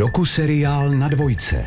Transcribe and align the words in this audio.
Doku 0.00 0.24
seriál 0.24 0.90
na 0.90 1.08
dvojce. 1.08 1.66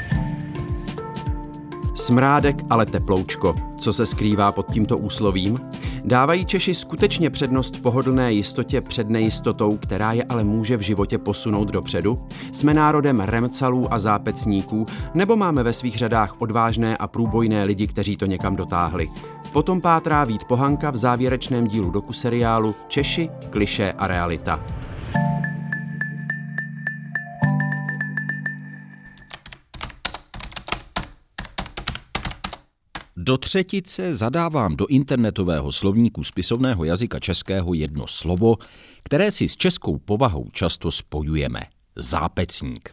Smrádek, 1.95 2.55
ale 2.69 2.85
teploučko. 2.85 3.55
Co 3.78 3.94
se 3.94 4.05
skrývá 4.05 4.51
pod 4.51 4.71
tímto 4.71 4.97
úslovím? 4.97 5.59
Dávají 6.05 6.46
Češi 6.46 6.75
skutečně 6.75 7.29
přednost 7.29 7.81
pohodlné 7.81 8.33
jistotě 8.33 8.81
před 8.81 9.09
nejistotou, 9.09 9.77
která 9.77 10.13
je 10.13 10.23
ale 10.23 10.44
může 10.44 10.77
v 10.77 10.81
životě 10.81 11.17
posunout 11.17 11.69
dopředu? 11.69 12.19
Jsme 12.51 12.73
národem 12.73 13.19
remcalů 13.19 13.94
a 13.94 13.99
zápecníků, 13.99 14.86
nebo 15.13 15.36
máme 15.36 15.63
ve 15.63 15.73
svých 15.73 15.97
řadách 15.97 16.41
odvážné 16.41 16.98
a 16.98 17.08
průbojné 17.08 17.63
lidi, 17.63 17.88
kteří 17.88 18.18
to 18.18 18.26
někam 18.26 18.55
dotáhli? 18.55 19.09
Potom 19.52 19.81
pátrá 19.81 20.23
Vít 20.23 20.44
Pohanka 20.44 20.91
v 20.91 20.98
závěrečném 20.98 21.68
dílu 21.68 21.91
doku 21.91 22.13
seriálu 22.13 22.76
Češi, 22.88 23.30
kliše 23.50 23.94
a 23.98 24.08
realita. 24.08 24.63
Do 33.26 33.38
třetice 33.38 34.13
zadávám 34.13 34.76
do 34.76 34.88
internetového 34.88 35.72
slovníku 35.72 36.23
spisovného 36.23 36.84
jazyka 36.84 37.20
českého 37.20 37.73
jedno 37.73 38.08
slovo, 38.08 38.55
které 39.04 39.32
si 39.32 39.49
s 39.49 39.55
českou 39.55 39.98
povahou 39.98 40.49
často 40.52 40.91
spojujeme. 40.91 41.62
Zápecník. 41.96 42.90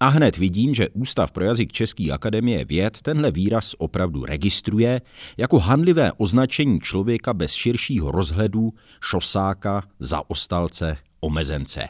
A 0.00 0.08
hned 0.08 0.36
vidím, 0.36 0.74
že 0.74 0.88
Ústav 0.88 1.32
pro 1.32 1.44
jazyk 1.44 1.72
České 1.72 2.10
akademie 2.10 2.64
věd 2.64 3.02
tenhle 3.02 3.30
výraz 3.30 3.74
opravdu 3.78 4.24
registruje 4.24 5.00
jako 5.36 5.58
handlivé 5.58 6.12
označení 6.12 6.80
člověka 6.80 7.34
bez 7.34 7.52
širšího 7.52 8.10
rozhledu, 8.10 8.72
šosáka, 9.00 9.82
zaostalce, 10.00 10.96
omezence. 11.20 11.88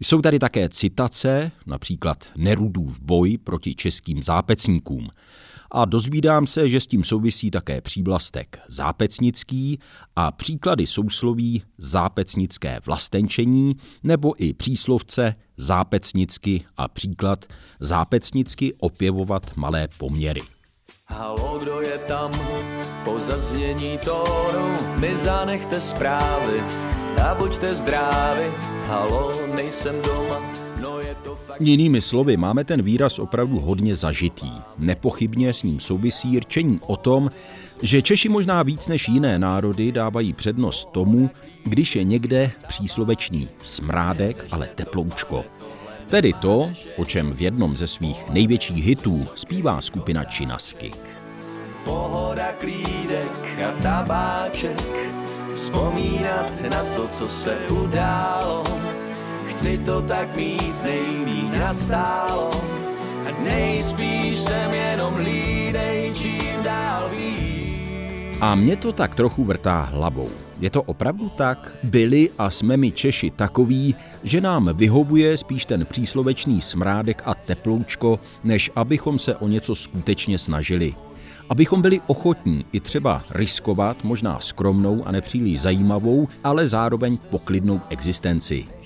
Jsou 0.00 0.20
tady 0.22 0.38
také 0.38 0.68
citace, 0.68 1.52
například 1.66 2.24
Nerudův 2.36 3.00
boj 3.00 3.38
proti 3.38 3.74
českým 3.74 4.22
zápecníkům 4.22 5.08
a 5.72 5.84
dozvídám 5.84 6.46
se, 6.46 6.68
že 6.68 6.80
s 6.80 6.86
tím 6.86 7.04
souvisí 7.04 7.50
také 7.50 7.80
příblastek 7.80 8.58
zápecnický 8.68 9.78
a 10.16 10.32
příklady 10.32 10.86
sousloví 10.86 11.62
zápecnické 11.78 12.80
vlastenčení 12.86 13.76
nebo 14.02 14.34
i 14.42 14.54
příslovce 14.54 15.34
zápecnicky 15.56 16.64
a 16.76 16.88
příklad 16.88 17.44
zápecnicky 17.80 18.74
opěvovat 18.78 19.56
malé 19.56 19.88
poměry. 19.98 20.42
Halo, 21.06 21.58
kdo 21.58 21.80
je 21.80 21.98
tam? 21.98 22.30
Po 23.04 23.20
zaznění 23.20 23.98
tónu 24.04 24.74
mi 24.98 25.16
zanechte 25.16 25.80
zprávy 25.80 26.62
a 27.24 27.34
buďte 27.34 27.74
zdraví. 27.74 28.50
Halo, 28.86 29.46
nejsem 29.56 29.94
doma, 30.02 30.42
Jinými 31.60 32.00
slovy, 32.00 32.36
máme 32.36 32.64
ten 32.64 32.82
výraz 32.82 33.18
opravdu 33.18 33.60
hodně 33.60 33.94
zažitý. 33.94 34.50
Nepochybně 34.78 35.52
s 35.52 35.62
ním 35.62 35.80
souvisí 35.80 36.38
rčení 36.38 36.80
o 36.86 36.96
tom, 36.96 37.30
že 37.82 38.02
Češi 38.02 38.28
možná 38.28 38.62
víc 38.62 38.88
než 38.88 39.08
jiné 39.08 39.38
národy 39.38 39.92
dávají 39.92 40.32
přednost 40.32 40.88
tomu, 40.92 41.30
když 41.64 41.96
je 41.96 42.04
někde 42.04 42.50
příslovečný 42.68 43.48
smrádek, 43.62 44.46
ale 44.50 44.68
teploučko. 44.74 45.44
Tedy 46.06 46.32
to, 46.32 46.70
o 46.96 47.04
čem 47.04 47.32
v 47.32 47.40
jednom 47.40 47.76
ze 47.76 47.86
svých 47.86 48.30
největších 48.30 48.84
hitů 48.84 49.28
zpívá 49.34 49.80
skupina 49.80 50.24
Činasky. 50.24 50.92
Pohoda, 51.84 52.52
klídek 52.58 53.62
a 53.68 53.82
tabáček, 53.82 54.82
vzpomínat 55.54 56.62
na 56.70 56.84
to, 56.84 57.08
co 57.08 57.28
se 57.28 57.56
událo. 57.56 58.64
Chci 59.62 59.78
to 59.78 60.02
tak 60.02 60.36
mít 60.36 60.74
nejmí 60.84 61.50
nastálo, 61.58 62.50
a 63.26 63.42
nejspíš 63.42 64.36
jsem 64.36 64.74
jenom 64.74 65.16
lídej, 65.16 66.12
čím 66.14 66.62
dál 66.64 67.10
víc. 67.10 68.38
A 68.40 68.54
mě 68.54 68.76
to 68.76 68.92
tak 68.92 69.14
trochu 69.14 69.44
vrtá 69.44 69.82
hlavou. 69.82 70.28
Je 70.60 70.70
to 70.70 70.82
opravdu 70.82 71.28
tak? 71.28 71.76
Byli 71.82 72.30
a 72.38 72.50
jsme 72.50 72.76
my 72.76 72.90
Češi 72.90 73.30
takový, 73.30 73.94
že 74.24 74.40
nám 74.40 74.70
vyhovuje 74.74 75.36
spíš 75.36 75.64
ten 75.64 75.86
příslovečný 75.86 76.60
smrádek 76.60 77.22
a 77.26 77.34
teploučko, 77.34 78.20
než 78.44 78.70
abychom 78.76 79.18
se 79.18 79.36
o 79.36 79.48
něco 79.48 79.74
skutečně 79.74 80.38
snažili. 80.38 80.94
Abychom 81.48 81.82
byli 81.82 82.00
ochotní 82.06 82.64
i 82.72 82.80
třeba 82.80 83.22
riskovat 83.30 84.04
možná 84.04 84.40
skromnou 84.40 85.06
a 85.06 85.12
nepříliš 85.12 85.60
zajímavou, 85.60 86.28
ale 86.44 86.66
zároveň 86.66 87.18
poklidnou 87.30 87.80
existenci. 87.90 88.81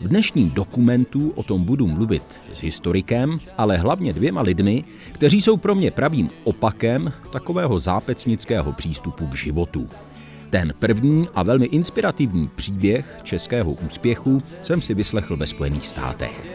V 0.00 0.08
dnešním 0.08 0.50
dokumentu 0.50 1.32
o 1.34 1.42
tom 1.42 1.64
budu 1.64 1.86
mluvit 1.86 2.40
s 2.52 2.62
historikem, 2.62 3.38
ale 3.58 3.76
hlavně 3.76 4.12
dvěma 4.12 4.42
lidmi, 4.42 4.84
kteří 5.12 5.40
jsou 5.40 5.56
pro 5.56 5.74
mě 5.74 5.90
pravým 5.90 6.30
opakem 6.44 7.12
takového 7.30 7.78
zápecnického 7.78 8.72
přístupu 8.72 9.26
k 9.26 9.34
životu. 9.34 9.82
Ten 10.50 10.72
první 10.80 11.28
a 11.34 11.42
velmi 11.42 11.66
inspirativní 11.66 12.48
příběh 12.48 13.18
českého 13.22 13.72
úspěchu 13.72 14.42
jsem 14.62 14.80
si 14.80 14.94
vyslechl 14.94 15.36
ve 15.36 15.46
Spojených 15.46 15.88
státech. 15.88 16.48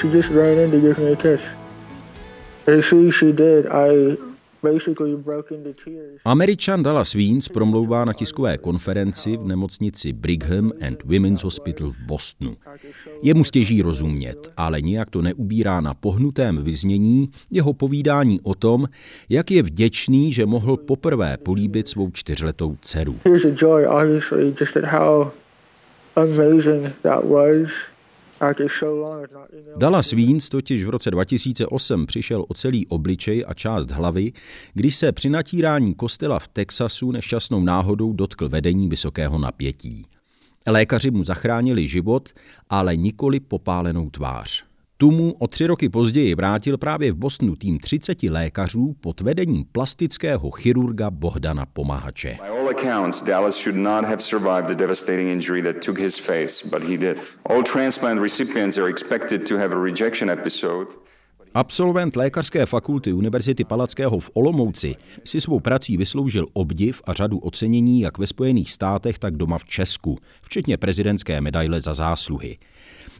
She 0.00 0.08
just 0.08 0.30
ran 0.30 0.58
in 0.58 0.70
to 0.70 0.80
give 0.80 0.98
me 0.98 1.12
a 1.12 1.16
kiss. 1.16 1.40
As 2.66 2.86
soon 2.88 3.08
as 3.08 3.14
she 3.14 3.32
did, 3.32 3.66
I 3.66 4.16
Američan 6.24 6.82
Dallas 6.82 7.14
Wiens 7.14 7.48
promlouvá 7.48 8.04
na 8.04 8.12
tiskové 8.12 8.58
konferenci 8.58 9.36
v 9.36 9.44
nemocnici 9.44 10.12
Brigham 10.12 10.72
and 10.86 11.02
Women's 11.04 11.44
Hospital 11.44 11.90
v 11.90 11.98
Bostonu. 12.06 12.56
Je 13.22 13.34
mu 13.34 13.44
stěží 13.44 13.82
rozumět, 13.82 14.52
ale 14.56 14.80
nijak 14.80 15.10
to 15.10 15.22
neubírá 15.22 15.80
na 15.80 15.94
pohnutém 15.94 16.64
vyznění 16.64 17.30
jeho 17.50 17.72
povídání 17.72 18.40
o 18.42 18.54
tom, 18.54 18.86
jak 19.28 19.50
je 19.50 19.62
vděčný, 19.62 20.32
že 20.32 20.46
mohl 20.46 20.76
poprvé 20.76 21.36
políbit 21.42 21.88
svou 21.88 22.10
čtyřletou 22.10 22.76
dceru. 22.80 23.16
Here's 23.24 23.44
a 23.44 23.54
joy, 23.60 23.86
obviously, 23.86 24.54
just 24.60 24.76
at 24.76 24.84
how 24.84 25.30
amazing 26.16 26.94
that 27.02 27.24
was. 27.24 27.68
Dallas 29.76 30.12
Wiens 30.12 30.48
totiž 30.48 30.84
v 30.84 30.90
roce 30.90 31.10
2008 31.10 32.06
přišel 32.06 32.44
o 32.48 32.54
celý 32.54 32.86
obličej 32.86 33.44
a 33.48 33.54
část 33.54 33.90
hlavy, 33.90 34.32
když 34.74 34.96
se 34.96 35.12
při 35.12 35.30
natírání 35.30 35.94
kostela 35.94 36.38
v 36.38 36.48
Texasu 36.48 37.12
nešťastnou 37.12 37.60
náhodou 37.60 38.12
dotkl 38.12 38.48
vedení 38.48 38.88
vysokého 38.88 39.38
napětí. 39.38 40.06
Lékaři 40.66 41.10
mu 41.10 41.24
zachránili 41.24 41.88
život, 41.88 42.28
ale 42.70 42.96
nikoli 42.96 43.40
popálenou 43.40 44.10
tvář. 44.10 44.71
Tu 45.02 45.10
mu 45.10 45.32
o 45.38 45.46
tři 45.46 45.66
roky 45.66 45.88
později 45.88 46.34
vrátil 46.34 46.78
právě 46.78 47.12
v 47.12 47.16
Bostonu 47.16 47.56
tým 47.56 47.78
30 47.78 48.22
lékařů 48.22 48.96
pod 49.00 49.20
vedením 49.20 49.64
plastického 49.72 50.50
chirurga 50.50 51.10
Bohdana 51.10 51.66
Pomahače. 51.66 52.36
All 57.44 57.62
transplant 57.62 58.20
recipients 58.22 58.78
are 58.78 58.90
expected 58.90 59.48
to 59.48 59.58
have 59.58 59.74
a 59.74 59.82
rejection 59.84 60.30
episode. 60.30 60.88
Absolvent 61.54 62.16
lékařské 62.16 62.66
fakulty 62.66 63.12
Univerzity 63.12 63.64
Palackého 63.64 64.18
v 64.18 64.30
Olomouci 64.34 64.94
si 65.24 65.40
svou 65.40 65.60
prací 65.60 65.96
vysloužil 65.96 66.46
obdiv 66.52 67.02
a 67.04 67.12
řadu 67.12 67.38
ocenění 67.38 68.00
jak 68.00 68.18
ve 68.18 68.26
Spojených 68.26 68.72
státech, 68.72 69.18
tak 69.18 69.36
doma 69.36 69.58
v 69.58 69.64
Česku, 69.64 70.18
včetně 70.42 70.76
prezidentské 70.76 71.40
medaile 71.40 71.80
za 71.80 71.94
zásluhy. 71.94 72.58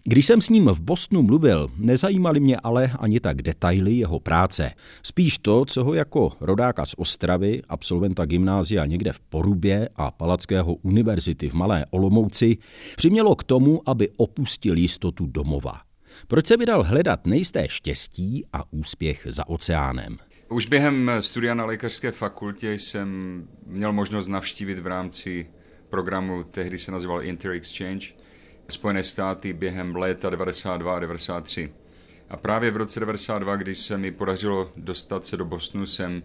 Když 0.05 0.27
jsem 0.27 0.41
s 0.41 0.49
ním 0.49 0.67
v 0.67 0.81
Bostonu 0.81 1.23
mluvil, 1.23 1.71
nezajímaly 1.79 2.41
mě 2.41 2.57
ale 2.57 2.91
ani 2.99 3.21
tak 3.21 3.43
detaily 3.43 3.95
jeho 3.95 4.21
práce. 4.21 4.71
Spíš 5.03 5.39
to, 5.39 5.65
co 5.65 5.85
ho 5.85 5.95
jako 5.95 6.33
rodáka 6.41 6.85
z 6.85 6.95
Ostravy, 6.97 7.63
absolventa 7.69 8.25
gymnázia 8.25 8.87
někde 8.87 9.13
v 9.13 9.21
Porubě 9.21 9.89
a 9.97 10.11
Palackého 10.11 10.75
univerzity 10.75 11.49
v 11.49 11.55
Malé 11.55 11.87
Olomouci, 11.91 12.57
přimělo 12.97 13.35
k 13.35 13.45
tomu, 13.45 13.83
aby 13.87 14.09
opustil 14.17 14.77
jistotu 14.77 15.27
domova. 15.27 15.92
Proč 16.29 16.47
se 16.47 16.57
vydal 16.57 16.83
hledat 16.83 17.27
nejisté 17.27 17.69
štěstí 17.69 18.47
a 18.53 18.73
úspěch 18.73 19.27
za 19.31 19.49
oceánem? 19.49 20.17
Už 20.49 20.67
během 20.67 21.11
studia 21.21 21.55
na 21.55 21.65
lékařské 21.65 22.13
fakultě 22.13 22.73
jsem 22.73 23.09
měl 23.67 23.93
možnost 23.93 24.27
navštívit 24.27 24.79
v 24.79 24.87
rámci 24.87 25.51
programu, 25.89 26.45
tehdy 26.45 26.79
se 26.79 26.93
nazýval 26.93 27.23
Inter 27.23 27.51
Exchange, 27.51 28.07
Spojené 28.69 29.03
státy 29.03 29.53
během 29.53 29.97
léta 29.97 30.31
92 30.31 30.97
a 30.97 30.99
93. 30.99 31.73
A 32.29 32.37
právě 32.37 32.71
v 32.71 32.77
roce 32.77 33.01
92, 33.01 33.57
kdy 33.57 33.75
se 33.75 33.99
mi 33.99 34.11
podařilo 34.11 34.73
dostat 34.77 35.27
se 35.27 35.37
do 35.37 35.45
Bostonu, 35.45 35.87
jsem 35.87 36.23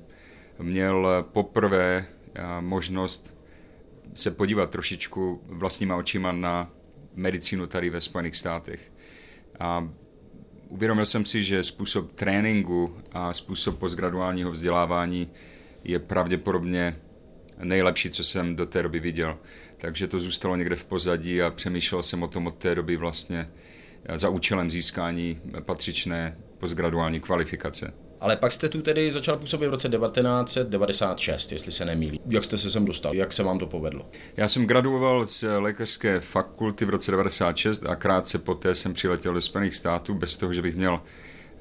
měl 0.60 1.26
poprvé 1.32 2.06
eh, 2.36 2.44
možnost 2.60 3.38
se 4.14 4.32
podívat 4.32 4.70
trošičku 4.70 5.42
vlastníma 5.46 5.96
očima 5.96 6.32
na 6.32 6.72
medicínu 7.16 7.68
tady 7.68 7.90
ve 7.90 8.02
Spojených 8.02 8.36
státech. 8.36 8.92
A 9.60 9.90
uvědomil 10.70 11.06
jsem 11.06 11.26
si, 11.26 11.44
že 11.44 11.64
způsob 11.64 12.12
tréninku 12.12 12.98
a 13.12 13.34
způsob 13.34 13.80
postgraduálního 13.80 14.52
vzdělávání 14.52 15.28
je 15.84 16.00
pravděpodobně 16.00 16.96
nejlepší, 17.64 18.10
co 18.10 18.24
jsem 18.24 18.56
do 18.56 18.66
té 18.66 18.84
doby 18.84 19.00
viděl. 19.00 19.38
Takže 19.78 20.08
to 20.08 20.20
zůstalo 20.20 20.56
někde 20.56 20.76
v 20.76 20.86
pozadí 20.86 21.42
a 21.42 21.52
přemýšlel 21.52 22.04
jsem 22.04 22.24
o 22.24 22.28
tom 22.28 22.48
od 22.48 22.56
té 22.56 22.76
doby 22.76 22.98
vlastně 22.98 23.50
za 24.16 24.30
účelem 24.30 24.70
získání 24.70 25.42
patřičné 25.66 26.38
postgraduální 26.58 27.20
kvalifikace. 27.20 27.94
Ale 28.20 28.36
pak 28.36 28.52
jste 28.52 28.70
tu 28.70 28.82
tedy 28.82 29.12
začal 29.12 29.38
působit 29.38 29.68
v 29.68 29.70
roce 29.70 29.90
1996, 29.90 31.52
jestli 31.52 31.72
se 31.72 31.86
nemýlí. 31.86 32.20
Jak 32.28 32.44
jste 32.44 32.58
se 32.58 32.70
sem 32.70 32.86
dostal? 32.86 33.16
Jak 33.16 33.34
se 33.34 33.44
vám 33.44 33.60
to 33.60 33.68
povedlo? 33.68 34.10
Já 34.38 34.48
jsem 34.48 34.66
graduoval 34.66 35.26
z 35.26 35.44
lékařské 35.58 36.20
fakulty 36.20 36.86
v 36.86 36.90
roce 36.90 37.12
96 37.12 37.86
a 37.86 37.96
krátce 37.96 38.38
poté 38.38 38.76
jsem 38.76 38.94
přiletěl 38.94 39.34
do 39.34 39.42
Spojených 39.42 39.76
států 39.76 40.14
bez 40.14 40.36
toho, 40.36 40.54
že 40.54 40.62
bych 40.62 40.76
měl 40.76 41.02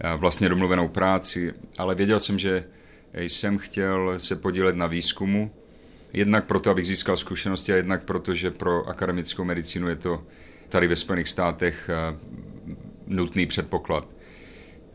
eh, 0.00 0.16
vlastně 0.16 0.48
domluvenou 0.48 0.88
práci, 0.88 1.54
ale 1.78 1.94
věděl 1.94 2.20
jsem, 2.20 2.38
že 2.38 2.64
jsem 3.16 3.58
chtěl 3.58 4.14
se 4.16 4.36
podílet 4.36 4.76
na 4.76 4.86
výzkumu, 4.86 5.50
jednak 6.12 6.44
proto, 6.44 6.70
abych 6.70 6.86
získal 6.86 7.16
zkušenosti 7.16 7.72
a 7.72 7.76
jednak 7.76 8.04
proto, 8.04 8.34
že 8.34 8.50
pro 8.50 8.88
akademickou 8.88 9.44
medicínu 9.44 9.88
je 9.88 9.96
to 9.96 10.22
tady 10.68 10.86
ve 10.86 10.96
Spojených 10.96 11.28
státech 11.28 11.90
eh, 11.92 12.16
nutný 13.06 13.46
předpoklad. 13.46 14.15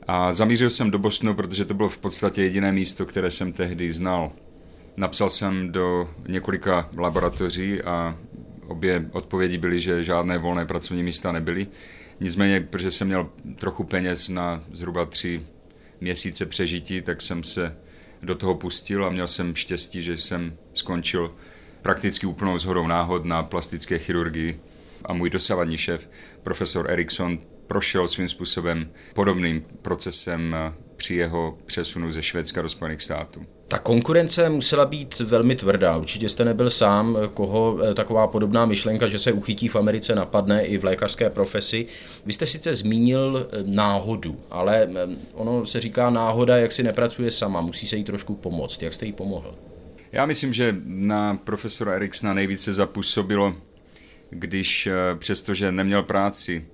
A 0.08 0.34
zamířil 0.34 0.70
jsem 0.70 0.92
do 0.92 1.00
Bostonu, 1.00 1.34
protože 1.34 1.66
to 1.66 1.74
bylo 1.74 1.90
v 1.90 1.98
podstatě 1.98 2.44
jediné 2.44 2.72
místo, 2.72 3.06
které 3.06 3.32
jsem 3.32 3.54
tehdy 3.54 3.92
znal. 3.92 4.32
Napsal 4.98 5.30
jsem 5.30 5.72
do 5.72 6.10
několika 6.28 6.90
laboratoří 6.98 7.82
a 7.82 8.18
obě 8.68 9.10
odpovědi 9.12 9.58
byly, 9.58 9.80
že 9.80 10.04
žádné 10.04 10.38
volné 10.38 10.66
pracovní 10.66 11.04
místa 11.04 11.32
nebyly. 11.32 11.68
Nicméně, 12.20 12.62
protože 12.62 12.92
jsem 12.92 13.08
měl 13.08 13.30
trochu 13.56 13.84
peněz 13.84 14.30
na 14.30 14.64
zhruba 14.74 15.06
tři 15.06 15.42
měsíce 16.02 16.46
přežití, 16.46 17.02
tak 17.02 17.22
jsem 17.22 17.44
se 17.44 17.76
do 18.24 18.36
toho 18.36 18.56
pustil 18.56 19.06
a 19.06 19.10
měl 19.10 19.28
jsem 19.28 19.56
štěstí, 19.56 20.02
že 20.02 20.18
jsem 20.18 20.58
skončil 20.74 21.36
prakticky 21.82 22.26
úplnou 22.28 22.60
zhodou 22.60 22.88
náhod 22.88 23.26
na 23.26 23.44
plastické 23.44 24.00
chirurgii 24.00 24.60
a 25.06 25.14
můj 25.14 25.30
dosavadní 25.30 25.78
šéf, 25.78 26.10
profesor 26.44 26.92
Erikson, 26.92 27.40
prošel 27.72 28.08
svým 28.08 28.30
způsobem 28.30 28.90
podobným 29.14 29.66
procesem 29.82 30.56
při 30.96 31.16
jeho 31.16 31.58
přesunu 31.66 32.12
ze 32.12 32.22
Švédska 32.22 32.62
do 32.62 32.70
Spojených 32.70 33.02
států. 33.02 33.46
Ta 33.68 33.80
konkurence 33.80 34.50
musela 34.50 34.86
být 34.86 35.20
velmi 35.20 35.56
tvrdá. 35.56 35.98
Určitě 35.98 36.30
jste 36.30 36.46
nebyl 36.46 36.70
sám, 36.70 37.18
koho 37.34 37.80
eh, 37.84 37.94
taková 37.94 38.28
podobná 38.28 38.66
myšlenka, 38.66 39.08
že 39.08 39.20
se 39.20 39.32
uchytí 39.32 39.68
v 39.68 39.76
Americe, 39.76 40.16
napadne 40.16 40.66
i 40.66 40.78
v 40.78 40.84
lékařské 40.84 41.30
profesi. 41.30 41.86
Vy 42.26 42.34
jste 42.34 42.48
sice 42.48 42.76
zmínil 42.76 43.48
eh, 43.52 43.58
náhodu, 43.66 44.40
ale 44.50 44.84
eh, 44.84 45.18
ono 45.34 45.66
se 45.66 45.82
říká 45.82 46.10
náhoda, 46.10 46.58
jak 46.58 46.72
si 46.72 46.84
nepracuje 46.84 47.32
sama, 47.32 47.62
musí 47.62 47.88
se 47.88 47.96
jí 47.96 48.04
trošku 48.04 48.36
pomoct. 48.36 48.82
Jak 48.82 48.94
jste 48.94 49.06
jí 49.06 49.14
pomohl? 49.14 49.56
Já 50.12 50.26
myslím, 50.26 50.54
že 50.54 50.76
na 50.86 51.40
profesora 51.44 51.94
Eriksna 51.94 52.34
nejvíce 52.34 52.74
zapůsobilo, 52.74 53.56
když 54.30 54.90
přestože 55.20 55.72
neměl 55.72 56.04
práci, 56.04 56.66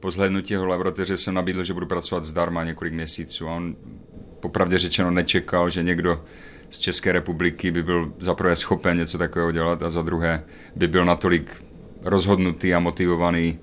po 0.00 0.10
zhlédnutí 0.10 0.54
jeho 0.54 0.66
laboratoře 0.66 1.16
jsem 1.16 1.34
nabídl, 1.34 1.64
že 1.64 1.74
budu 1.74 1.86
pracovat 1.86 2.24
zdarma 2.24 2.64
několik 2.64 2.92
měsíců 2.92 3.48
a 3.48 3.52
on 3.52 3.76
popravdě 4.40 4.78
řečeno 4.78 5.10
nečekal, 5.10 5.70
že 5.70 5.82
někdo 5.82 6.24
z 6.70 6.78
České 6.78 7.12
republiky 7.12 7.70
by 7.70 7.82
byl 7.82 8.12
za 8.18 8.34
prvé 8.34 8.56
schopen 8.56 8.96
něco 8.96 9.18
takového 9.18 9.52
dělat 9.52 9.82
a 9.82 9.90
za 9.90 10.02
druhé 10.02 10.44
by 10.76 10.88
byl 10.88 11.04
natolik 11.04 11.62
rozhodnutý 12.02 12.74
a 12.74 12.78
motivovaný 12.78 13.58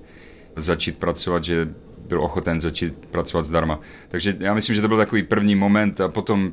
začít 0.56 0.98
pracovat, 0.98 1.44
že 1.44 1.68
byl 2.08 2.22
ochoten 2.22 2.60
začít 2.60 2.94
pracovat 3.10 3.44
zdarma. 3.44 3.80
Takže 4.08 4.36
já 4.40 4.54
myslím, 4.54 4.76
že 4.76 4.82
to 4.82 4.88
byl 4.88 4.96
takový 4.96 5.22
první 5.22 5.54
moment 5.54 6.00
a 6.00 6.08
potom, 6.08 6.52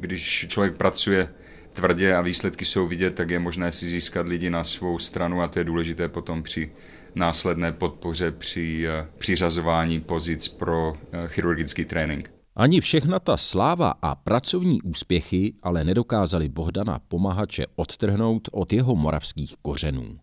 když 0.00 0.46
člověk 0.48 0.74
pracuje 0.74 1.28
tvrdě 1.74 2.14
a 2.14 2.20
výsledky 2.20 2.64
jsou 2.64 2.86
vidět, 2.86 3.14
tak 3.14 3.30
je 3.30 3.38
možné 3.38 3.72
si 3.72 3.86
získat 3.86 4.28
lidi 4.28 4.50
na 4.50 4.64
svou 4.64 4.98
stranu 4.98 5.42
a 5.42 5.48
to 5.48 5.58
je 5.58 5.64
důležité 5.64 6.08
potom 6.08 6.42
při 6.42 6.72
následné 7.14 7.72
podpoře 7.72 8.30
při 8.30 8.86
eh, 8.88 9.06
přiřazování 9.18 10.00
pozic 10.00 10.48
pro 10.48 10.92
eh, 11.12 11.28
chirurgický 11.28 11.84
trénink. 11.84 12.30
Ani 12.56 12.80
všechna 12.80 13.18
ta 13.18 13.36
sláva 13.36 13.94
a 14.02 14.14
pracovní 14.14 14.82
úspěchy 14.82 15.54
ale 15.62 15.84
nedokázali 15.84 16.48
Bohdana 16.48 17.00
Pomahače 17.08 17.66
odtrhnout 17.76 18.48
od 18.52 18.72
jeho 18.72 18.96
moravských 18.96 19.54
kořenů. 19.62 20.18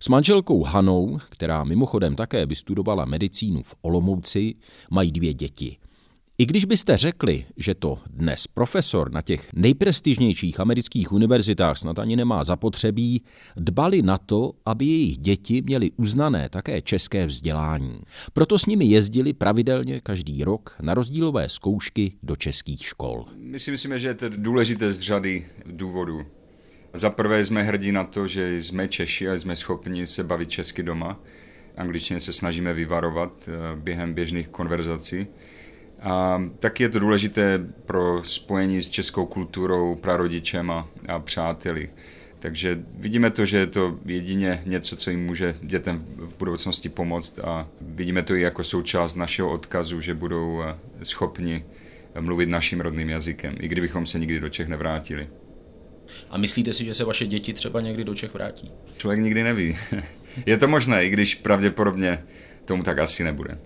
S 0.00 0.08
manželkou 0.08 0.62
Hanou, 0.62 1.18
která 1.28 1.64
mimochodem 1.64 2.16
také 2.16 2.46
vystudovala 2.46 3.04
medicínu 3.04 3.62
v 3.62 3.74
Olomouci, 3.82 4.54
mají 4.90 5.12
dvě 5.12 5.34
děti– 5.34 5.76
i 6.42 6.46
když 6.46 6.64
byste 6.64 6.96
řekli, 6.96 7.44
že 7.56 7.74
to 7.74 7.98
dnes 8.10 8.46
profesor 8.46 9.12
na 9.12 9.22
těch 9.22 9.48
nejprestižnějších 9.52 10.60
amerických 10.60 11.12
univerzitách 11.12 11.78
snad 11.78 11.98
ani 11.98 12.16
nemá 12.16 12.44
zapotřebí, 12.44 13.22
dbali 13.56 14.02
na 14.02 14.18
to, 14.18 14.52
aby 14.66 14.84
jejich 14.84 15.18
děti 15.18 15.62
měly 15.62 15.90
uznané 15.96 16.48
také 16.48 16.82
české 16.82 17.26
vzdělání. 17.26 18.00
Proto 18.32 18.58
s 18.58 18.66
nimi 18.66 18.84
jezdili 18.84 19.32
pravidelně 19.32 20.00
každý 20.00 20.44
rok 20.44 20.76
na 20.80 20.94
rozdílové 20.94 21.48
zkoušky 21.48 22.12
do 22.22 22.36
českých 22.36 22.86
škol. 22.86 23.24
My 23.36 23.58
si 23.58 23.70
myslíme, 23.70 23.98
že 23.98 24.08
je 24.08 24.14
to 24.14 24.28
důležité 24.28 24.90
z 24.90 25.00
řady 25.00 25.46
důvodů. 25.66 26.22
Za 26.92 27.10
prvé 27.10 27.44
jsme 27.44 27.62
hrdí 27.62 27.92
na 27.92 28.04
to, 28.04 28.26
že 28.26 28.56
jsme 28.56 28.88
Češi 28.88 29.28
a 29.28 29.34
jsme 29.34 29.56
schopni 29.56 30.06
se 30.06 30.24
bavit 30.24 30.50
česky 30.50 30.82
doma. 30.82 31.20
Angličtině 31.76 32.20
se 32.20 32.32
snažíme 32.32 32.72
vyvarovat 32.72 33.48
eh, 33.48 33.76
během 33.76 34.14
běžných 34.14 34.48
konverzací. 34.48 35.26
A 36.02 36.42
taky 36.58 36.82
je 36.82 36.88
to 36.88 36.98
důležité 36.98 37.60
pro 37.86 38.24
spojení 38.24 38.82
s 38.82 38.90
českou 38.90 39.26
kulturou, 39.26 39.94
prarodičem 39.94 40.70
a, 40.70 40.88
a 41.08 41.18
přáteli. 41.18 41.90
Takže 42.38 42.82
vidíme 42.94 43.30
to, 43.30 43.44
že 43.44 43.58
je 43.58 43.66
to 43.66 43.98
jedině 44.06 44.62
něco, 44.66 44.96
co 44.96 45.10
jim 45.10 45.26
může 45.26 45.54
dětem 45.62 46.04
v 46.16 46.38
budoucnosti 46.38 46.88
pomoct 46.88 47.38
a 47.38 47.68
vidíme 47.80 48.22
to 48.22 48.34
i 48.34 48.40
jako 48.40 48.64
součást 48.64 49.14
našeho 49.14 49.50
odkazu, 49.50 50.00
že 50.00 50.14
budou 50.14 50.62
eh, 50.62 50.76
schopni 51.02 51.64
mluvit 52.20 52.48
naším 52.48 52.80
rodným 52.80 53.08
jazykem, 53.08 53.54
i 53.60 53.68
kdybychom 53.68 54.06
se 54.06 54.18
nikdy 54.18 54.40
do 54.40 54.48
Čech 54.48 54.68
nevrátili. 54.68 55.28
A 56.30 56.38
myslíte 56.38 56.72
si, 56.72 56.84
že 56.84 56.94
se 56.94 57.04
vaše 57.04 57.26
děti 57.26 57.52
třeba 57.52 57.80
někdy 57.80 58.04
do 58.04 58.14
Čech 58.14 58.34
vrátí? 58.34 58.70
Člověk 58.96 59.20
nikdy 59.20 59.42
neví. 59.42 59.76
je 60.46 60.58
to 60.58 60.68
možné, 60.68 61.04
i 61.04 61.10
když 61.10 61.34
pravděpodobně 61.34 62.24
tomu 62.64 62.82
tak 62.82 62.98
asi 62.98 63.24
nebude. 63.24 63.58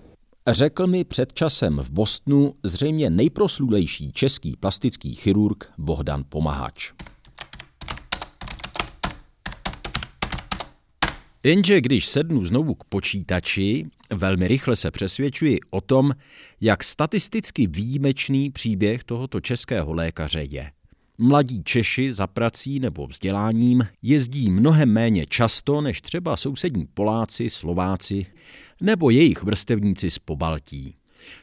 Řekl 0.49 0.87
mi 0.87 1.03
před 1.03 1.33
časem 1.33 1.77
v 1.77 1.91
Bostonu 1.91 2.53
zřejmě 2.63 3.09
nejproslulejší 3.09 4.11
český 4.11 4.55
plastický 4.59 5.15
chirurg 5.15 5.73
Bohdan 5.77 6.23
Pomahač. 6.29 6.93
Jenže 11.43 11.81
když 11.81 12.05
sednu 12.05 12.45
znovu 12.45 12.75
k 12.75 12.83
počítači, 12.83 13.85
velmi 14.13 14.47
rychle 14.47 14.75
se 14.75 14.91
přesvědčuji 14.91 15.59
o 15.69 15.81
tom, 15.81 16.11
jak 16.61 16.83
statisticky 16.83 17.67
výjimečný 17.67 18.49
příběh 18.49 19.03
tohoto 19.03 19.41
českého 19.41 19.93
lékaře 19.93 20.43
je. 20.43 20.71
Mladí 21.19 21.63
Češi 21.63 22.13
za 22.13 22.27
prací 22.27 22.79
nebo 22.79 23.07
vzděláním 23.07 23.87
jezdí 24.01 24.51
mnohem 24.51 24.93
méně 24.93 25.25
často 25.25 25.81
než 25.81 26.01
třeba 26.01 26.37
sousední 26.37 26.85
Poláci, 26.93 27.49
Slováci 27.49 28.25
nebo 28.81 29.09
jejich 29.09 29.43
vrstevníci 29.43 30.11
z 30.11 30.19
Pobaltí. 30.19 30.95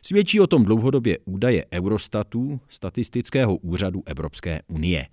Svědčí 0.02 0.40
o 0.40 0.46
tom 0.46 0.64
dlouhodobě 0.64 1.18
údaje 1.24 1.64
Eurostatu, 1.72 2.60
statistického 2.68 3.56
úřadu 3.56 4.02
Evropské 4.06 4.60
unie. 4.68 5.06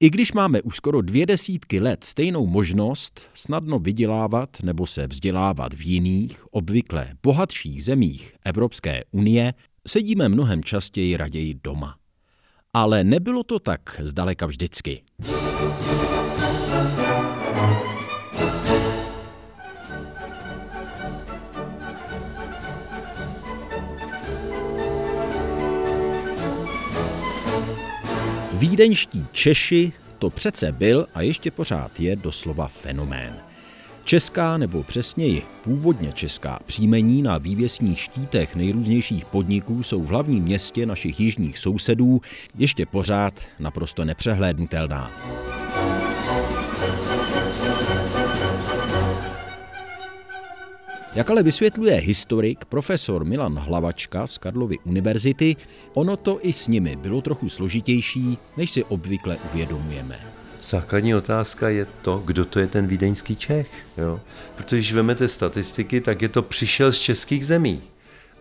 I 0.00 0.10
když 0.10 0.32
máme 0.32 0.62
už 0.62 0.76
skoro 0.76 1.02
dvě 1.02 1.26
desítky 1.26 1.80
let 1.80 2.04
stejnou 2.04 2.46
možnost 2.46 3.30
snadno 3.34 3.78
vydělávat 3.78 4.62
nebo 4.62 4.86
se 4.86 5.06
vzdělávat 5.06 5.74
v 5.74 5.80
jiných, 5.80 6.52
obvykle 6.52 7.10
bohatších 7.22 7.84
zemích 7.84 8.34
Evropské 8.44 9.04
unie, 9.10 9.54
sedíme 9.86 10.28
mnohem 10.28 10.64
častěji 10.64 11.16
raději 11.16 11.54
doma. 11.64 11.96
Ale 12.74 13.04
nebylo 13.04 13.42
to 13.42 13.58
tak 13.58 14.00
zdaleka 14.02 14.46
vždycky. 14.46 15.02
Vídeňští 28.52 29.26
Češi 29.32 29.92
to 30.18 30.30
přece 30.30 30.72
byl 30.72 31.06
a 31.14 31.20
ještě 31.22 31.50
pořád 31.50 32.00
je 32.00 32.16
doslova 32.16 32.68
fenomén. 32.68 33.53
Česká 34.04 34.56
nebo 34.56 34.82
přesněji 34.82 35.42
původně 35.64 36.12
česká 36.12 36.58
příjmení 36.66 37.22
na 37.22 37.38
vývěsních 37.38 38.00
štítech 38.00 38.56
nejrůznějších 38.56 39.24
podniků 39.24 39.82
jsou 39.82 40.02
v 40.02 40.08
hlavním 40.08 40.42
městě 40.42 40.86
našich 40.86 41.20
jižních 41.20 41.58
sousedů 41.58 42.20
ještě 42.58 42.86
pořád 42.86 43.40
naprosto 43.58 44.04
nepřehlédnutelná. 44.04 45.10
Jak 51.14 51.30
ale 51.30 51.42
vysvětluje 51.42 51.94
historik 51.94 52.64
profesor 52.64 53.24
Milan 53.24 53.58
Hlavačka 53.58 54.26
z 54.26 54.38
Karlovy 54.38 54.78
univerzity, 54.84 55.56
ono 55.94 56.16
to 56.16 56.38
i 56.42 56.52
s 56.52 56.68
nimi 56.68 56.96
bylo 56.96 57.20
trochu 57.20 57.48
složitější, 57.48 58.38
než 58.56 58.70
si 58.70 58.84
obvykle 58.84 59.36
uvědomujeme. 59.52 60.33
Základní 60.64 61.14
otázka 61.14 61.68
je 61.68 61.84
to, 61.84 62.22
kdo 62.24 62.44
to 62.44 62.58
je 62.58 62.66
ten 62.66 62.86
vídeňský 62.86 63.36
Čech. 63.36 63.68
Jo? 63.96 64.20
Protože 64.54 64.76
když 64.76 64.92
vezmete 64.92 65.28
statistiky, 65.28 66.00
tak 66.00 66.22
je 66.22 66.28
to 66.28 66.42
přišel 66.42 66.92
z 66.92 66.98
českých 66.98 67.46
zemí. 67.46 67.82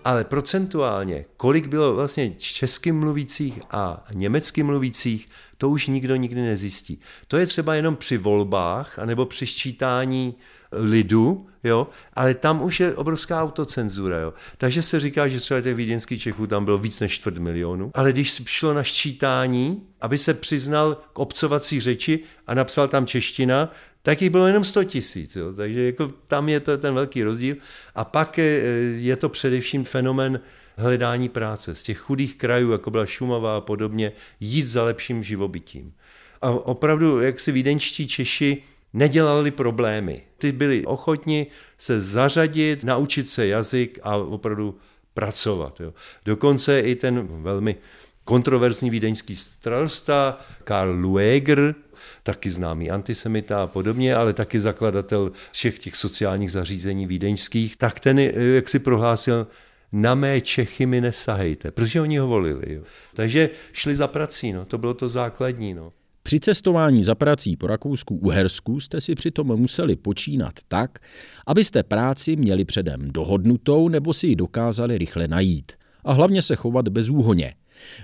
Ale 0.05 0.23
procentuálně, 0.23 1.25
kolik 1.37 1.67
bylo 1.67 1.93
vlastně 1.93 2.31
česky 2.37 2.91
mluvících 2.91 3.59
a 3.71 4.03
německy 4.13 4.63
mluvících, 4.63 5.25
to 5.57 5.69
už 5.69 5.87
nikdo 5.87 6.15
nikdy 6.15 6.41
nezjistí. 6.41 6.99
To 7.27 7.37
je 7.37 7.45
třeba 7.45 7.75
jenom 7.75 7.95
při 7.95 8.17
volbách 8.17 8.99
anebo 8.99 9.25
při 9.25 9.47
sčítání 9.47 10.35
lidu, 10.75 11.47
jo, 11.63 11.87
ale 12.13 12.33
tam 12.33 12.63
už 12.63 12.79
je 12.79 12.95
obrovská 12.95 13.43
autocenzura. 13.43 14.19
Jo. 14.19 14.33
Takže 14.57 14.81
se 14.81 14.99
říká, 14.99 15.27
že 15.27 15.39
třeba 15.39 15.61
těch 15.61 15.75
vídeňských 15.75 16.21
Čechů 16.21 16.47
tam 16.47 16.65
bylo 16.65 16.77
víc 16.77 16.99
než 16.99 17.11
čtvrt 17.11 17.37
milionu, 17.37 17.91
ale 17.93 18.11
když 18.11 18.41
šlo 18.45 18.73
na 18.73 18.83
sčítání, 18.83 19.83
aby 20.01 20.17
se 20.17 20.33
přiznal 20.33 20.97
k 21.13 21.19
obcovací 21.19 21.81
řeči 21.81 22.19
a 22.47 22.53
napsal 22.53 22.87
tam 22.87 23.05
čeština, 23.05 23.71
tak 24.01 24.21
jich 24.21 24.29
bylo 24.29 24.47
jenom 24.47 24.63
100 24.63 24.83
tisíc. 24.83 25.37
Takže 25.55 25.81
jako 25.81 26.11
tam 26.27 26.49
je 26.49 26.59
to 26.59 26.77
ten 26.77 26.93
velký 26.93 27.23
rozdíl. 27.23 27.55
A 27.95 28.05
pak 28.05 28.39
je 28.97 29.15
to 29.15 29.29
především 29.29 29.85
fenomen 29.85 30.39
hledání 30.77 31.29
práce. 31.29 31.75
Z 31.75 31.83
těch 31.83 31.97
chudých 31.97 32.35
krajů, 32.35 32.71
jako 32.71 32.91
byla 32.91 33.05
Šumava 33.05 33.57
a 33.57 33.61
podobně, 33.61 34.11
jít 34.39 34.67
za 34.67 34.83
lepším 34.83 35.23
živobytím. 35.23 35.93
A 36.41 36.49
opravdu, 36.49 37.21
jak 37.21 37.39
si 37.39 37.51
vídeňští 37.51 38.07
Češi 38.07 38.63
nedělali 38.93 39.51
problémy. 39.51 40.21
Ty 40.37 40.51
byli 40.51 40.85
ochotni 40.85 41.47
se 41.77 42.01
zařadit, 42.01 42.83
naučit 42.83 43.29
se 43.29 43.47
jazyk 43.47 43.99
a 44.03 44.15
opravdu 44.15 44.77
pracovat. 45.13 45.79
Jo. 45.79 45.93
Dokonce 46.25 46.79
i 46.79 46.95
ten 46.95 47.27
velmi 47.43 47.75
kontroverzní 48.23 48.89
vídeňský 48.89 49.35
starosta 49.35 50.39
Karl 50.63 50.91
Lueger, 50.91 51.75
taky 52.23 52.49
známý 52.49 52.91
antisemita 52.91 53.63
a 53.63 53.67
podobně, 53.67 54.15
ale 54.15 54.33
taky 54.33 54.59
zakladatel 54.59 55.31
všech 55.51 55.79
těch 55.79 55.95
sociálních 55.95 56.51
zařízení 56.51 57.07
vídeňských, 57.07 57.77
tak 57.77 57.99
ten, 57.99 58.19
jak 58.55 58.69
si 58.69 58.79
prohlásil, 58.79 59.47
na 59.91 60.15
mé 60.15 60.41
Čechy 60.41 60.85
mi 60.85 61.01
nesahejte, 61.01 61.71
protože 61.71 62.01
oni 62.01 62.17
ho 62.17 62.27
volili. 62.27 62.73
Jo. 62.73 62.83
Takže 63.13 63.49
šli 63.71 63.95
za 63.95 64.07
prací, 64.07 64.53
no, 64.53 64.65
to 64.65 64.77
bylo 64.77 64.93
to 64.93 65.09
základní. 65.09 65.73
No. 65.73 65.93
Při 66.23 66.39
cestování 66.39 67.03
za 67.03 67.15
prací 67.15 67.55
po 67.55 67.67
Rakousku-Uhersku 67.67 68.79
jste 68.79 69.01
si 69.01 69.15
přitom 69.15 69.47
museli 69.47 69.95
počínat 69.95 70.53
tak, 70.67 70.99
abyste 71.47 71.83
práci 71.83 72.35
měli 72.35 72.65
předem 72.65 73.11
dohodnutou 73.11 73.89
nebo 73.89 74.13
si 74.13 74.27
ji 74.27 74.35
dokázali 74.35 74.97
rychle 74.97 75.27
najít. 75.27 75.71
A 76.03 76.13
hlavně 76.13 76.41
se 76.41 76.55
chovat 76.55 76.87
bezúhoně. 76.87 77.53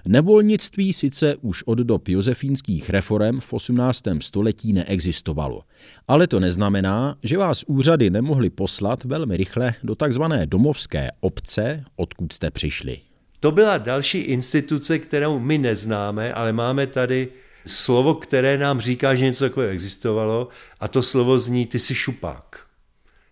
Nevolnictví 0.08 0.94
sice 0.94 1.36
už 1.36 1.64
od 1.64 1.78
dob 1.78 2.08
josefínských 2.08 2.90
reform 2.90 3.40
v 3.40 3.54
18. 3.54 4.04
století 4.22 4.74
neexistovalo, 4.74 5.62
ale 6.08 6.28
to 6.28 6.40
neznamená, 6.40 7.16
že 7.24 7.38
vás 7.38 7.64
úřady 7.68 8.10
nemohly 8.10 8.50
poslat 8.50 9.04
velmi 9.04 9.38
rychle 9.38 9.74
do 9.84 9.96
takzvané 9.96 10.46
domovské 10.46 11.10
obce, 11.20 11.84
odkud 11.96 12.34
jste 12.34 12.52
přišli. 12.52 12.98
To 13.40 13.52
byla 13.52 13.78
další 13.78 14.18
instituce, 14.18 15.00
kterou 15.00 15.40
my 15.40 15.58
neznáme, 15.58 16.34
ale 16.34 16.54
máme 16.54 16.88
tady 16.88 17.28
slovo, 17.66 18.16
které 18.16 18.58
nám 18.58 18.80
říká, 18.80 19.16
že 19.16 19.26
něco 19.26 19.46
takového 19.46 19.74
existovalo 19.74 20.48
a 20.80 20.88
to 20.88 21.04
slovo 21.04 21.40
zní 21.40 21.66
ty 21.66 21.80
jsi 21.80 21.96
šupák. 21.96 22.70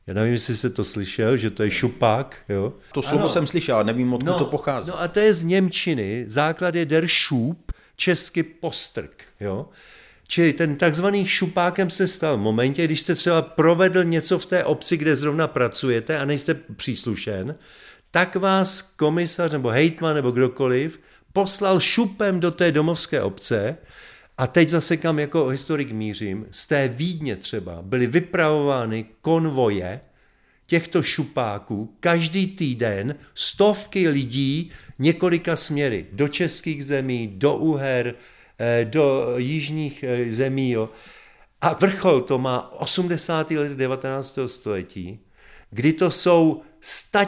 Já 0.08 0.14
nevím, 0.14 0.34
jestli 0.34 0.56
jste 0.56 0.70
to 0.70 0.84
slyšel, 0.84 1.38
že 1.38 1.50
to 1.50 1.64
je 1.64 1.72
šupák. 1.72 2.38
Jo? 2.50 2.74
To 2.94 3.02
slovo 3.02 3.20
ano. 3.20 3.30
jsem 3.30 3.48
slyšel, 3.48 3.84
nevím, 3.84 4.14
odkud 4.14 4.26
no, 4.26 4.40
to 4.40 4.46
pochází. 4.46 4.90
No 4.90 5.02
a 5.02 5.08
to 5.08 5.20
je 5.20 5.34
z 5.34 5.44
Němčiny, 5.44 6.24
základ 6.28 6.76
je 6.76 6.86
der 6.86 7.08
šup, 7.08 7.72
česky 7.96 8.44
postrk. 8.44 9.24
Jo? 9.40 9.66
Čili 10.28 10.54
ten 10.54 10.76
takzvaný 10.76 11.26
šupákem 11.26 11.90
se 11.90 12.08
stal 12.08 12.38
v 12.38 12.40
momentě, 12.40 12.86
když 12.86 13.00
jste 13.00 13.16
třeba 13.16 13.42
provedl 13.42 14.04
něco 14.04 14.40
v 14.40 14.46
té 14.46 14.64
obci, 14.64 14.98
kde 14.98 15.16
zrovna 15.16 15.48
pracujete 15.48 16.20
a 16.20 16.26
nejste 16.26 16.54
příslušen, 16.54 17.56
tak 18.12 18.36
vás 18.36 18.82
komisař 18.82 19.52
nebo 19.52 19.70
hejtman 19.70 20.16
nebo 20.16 20.32
kdokoliv 20.32 21.00
poslal 21.34 21.80
šupem 21.80 22.40
do 22.40 22.52
té 22.52 22.72
domovské 22.72 23.22
obce 23.22 23.78
a 24.38 24.48
teď 24.48 24.70
zase 24.70 24.98
kam 24.98 25.20
jako 25.20 25.48
historik 25.48 25.92
mířím, 25.92 26.46
z 26.52 26.66
té 26.66 26.88
Vídně 26.88 27.36
třeba 27.36 27.82
byly 27.82 28.08
vypravovány 28.08 29.06
konvoje 29.22 30.02
těchto 30.66 31.04
šupáků 31.04 31.96
každý 32.00 32.48
týden 32.48 33.16
stovky 33.34 34.10
lidí 34.10 34.72
několika 35.00 35.56
směry. 35.56 36.06
Do 36.12 36.28
českých 36.28 36.86
zemí, 36.86 37.28
do 37.28 37.56
Uher, 37.56 38.16
eh, 38.60 38.86
do 38.86 39.34
jižních 39.38 40.04
eh, 40.04 40.32
zemí. 40.32 40.72
Jo. 40.72 40.90
A 41.62 41.74
vrchol 41.74 42.22
to 42.22 42.40
má 42.40 42.72
80. 42.72 43.52
let 43.52 43.72
19. 43.72 44.40
století, 44.48 45.20
kdy 45.70 45.94
to 45.94 46.12
jsou 46.12 46.62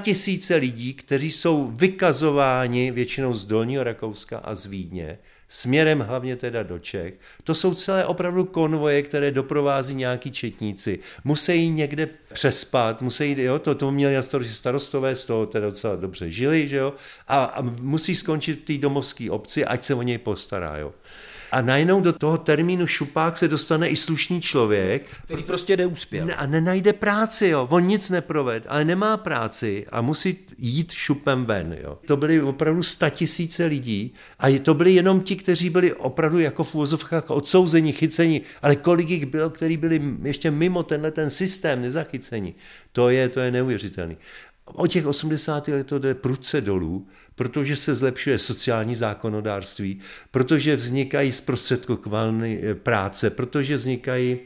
tisíce 0.02 0.56
lidí, 0.56 0.94
kteří 0.94 1.32
jsou 1.32 1.68
vykazováni 1.68 2.92
většinou 2.92 3.34
z 3.34 3.46
Dolního 3.46 3.84
Rakouska 3.84 4.38
a 4.38 4.56
z 4.56 4.66
Vídně, 4.66 5.20
směrem 5.48 6.00
hlavně 6.00 6.36
teda 6.36 6.64
do 6.64 6.80
Čech. 6.80 7.14
To 7.44 7.56
jsou 7.56 7.74
celé 7.74 8.06
opravdu 8.06 8.46
konvoje, 8.46 9.02
které 9.02 9.32
doprovází 9.32 9.96
nějaký 9.96 10.32
četníci. 10.32 11.00
Musí 11.24 11.70
někde 11.70 12.10
přespat, 12.34 13.02
musí, 13.02 13.36
jo, 13.42 13.60
to, 13.60 13.76
to 13.76 13.92
měli 13.92 14.16
na 14.16 14.22
starosti 14.22 14.54
starostové, 14.54 15.16
z 15.16 15.26
toho 15.26 15.46
teda 15.46 15.66
docela 15.66 15.96
dobře 15.96 16.30
žili, 16.30 16.68
že 16.68 16.76
jo, 16.76 16.94
a, 17.28 17.44
a 17.44 17.62
musí 17.62 18.16
skončit 18.16 18.54
v 18.54 18.66
té 18.66 18.78
domovské 18.78 19.32
obci, 19.32 19.66
ať 19.66 19.84
se 19.84 19.94
o 19.94 20.02
něj 20.02 20.18
postará, 20.18 20.78
jo. 20.78 20.94
A 21.52 21.62
najednou 21.62 22.02
do 22.02 22.14
toho 22.14 22.38
termínu 22.38 22.88
šupák 22.88 23.38
se 23.38 23.48
dostane 23.48 23.88
i 23.88 23.96
slušný 23.96 24.42
člověk. 24.42 25.06
Který 25.26 25.44
prostě 25.44 25.78
neuspěl. 25.78 26.28
A 26.38 26.46
nenajde 26.46 26.94
práci, 26.94 27.48
jo. 27.48 27.68
On 27.72 27.88
nic 27.88 28.10
neproved, 28.10 28.64
ale 28.68 28.86
nemá 28.86 29.18
práci 29.18 29.86
a 29.92 30.02
musí 30.02 30.38
jít 30.58 30.92
šupem 30.92 31.46
ven, 31.46 31.78
jo. 31.84 31.98
To 32.08 32.18
byly 32.18 32.42
opravdu 32.42 32.82
tisíce 33.10 33.66
lidí 33.66 34.14
a 34.40 34.60
to 34.60 34.74
byli 34.74 34.94
jenom 34.94 35.22
ti, 35.22 35.36
kteří 35.36 35.70
byli 35.70 35.94
opravdu 35.94 36.40
jako 36.40 36.64
v 36.64 36.76
úvozovkách 36.76 37.30
odsouzeni, 37.30 37.94
chyceni, 37.94 38.42
ale 38.62 38.76
kolik 38.76 39.10
jich 39.10 39.26
bylo, 39.26 39.50
kteří 39.50 39.78
byli 39.78 40.02
ještě 40.24 40.52
mimo 40.52 40.84
tenhle 40.84 41.12
ten 41.12 41.30
systém 41.30 41.82
nezachyceni. 41.82 42.54
To 42.92 43.10
je, 43.10 43.30
to 43.30 43.40
je 43.40 43.52
neuvěřitelný. 43.52 44.18
O 44.74 44.88
těch 44.88 45.06
80. 45.06 45.68
let 45.68 45.88
to 45.88 46.00
jde 46.00 46.14
prudce 46.14 46.62
dolů, 46.62 47.08
protože 47.36 47.76
se 47.76 47.96
zlepšuje 47.96 48.38
sociální 48.38 48.96
zákonodárství, 48.96 50.00
protože 50.32 50.76
vznikají 50.76 51.32
zprostředkované 51.32 52.58
eh, 52.62 52.76
práce, 52.76 53.30
protože 53.30 53.78
vznikají 53.78 54.40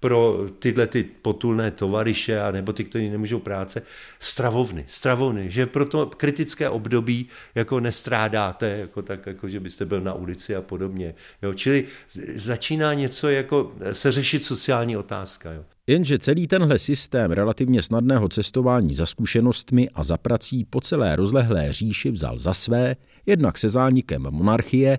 pro 0.00 0.46
tyhle 0.58 0.86
ty 0.86 1.04
potulné 1.04 1.70
tovariše 1.70 2.40
a 2.40 2.50
nebo 2.50 2.72
ty, 2.72 2.84
kteří 2.84 3.10
nemůžou 3.10 3.38
práce, 3.38 3.82
stravovny, 4.18 4.84
stravovny, 4.86 5.50
že 5.50 5.66
pro 5.66 5.84
to 5.84 6.06
kritické 6.06 6.68
období 6.68 7.26
jako 7.54 7.80
nestrádáte, 7.80 8.68
jako 8.68 9.02
tak, 9.02 9.26
jako 9.26 9.48
že 9.48 9.60
byste 9.60 9.84
byl 9.84 10.00
na 10.00 10.12
ulici 10.12 10.56
a 10.56 10.62
podobně. 10.62 11.14
Jo. 11.42 11.54
Čili 11.54 11.84
začíná 12.34 12.94
něco 12.94 13.28
jako 13.28 13.72
se 13.92 14.12
řešit 14.12 14.44
sociální 14.44 14.96
otázka. 14.96 15.52
Jo. 15.52 15.64
Jenže 15.86 16.18
celý 16.18 16.46
tenhle 16.46 16.78
systém 16.78 17.30
relativně 17.30 17.82
snadného 17.82 18.28
cestování 18.28 18.94
za 18.94 19.06
zkušenostmi 19.06 19.88
a 19.94 20.02
za 20.02 20.16
prací 20.16 20.64
po 20.64 20.80
celé 20.80 21.16
rozlehlé 21.16 21.72
říši 21.72 22.10
vzal 22.10 22.38
za 22.38 22.54
své, 22.54 22.96
jednak 23.26 23.58
se 23.58 23.68
zánikem 23.68 24.22
monarchie 24.30 24.98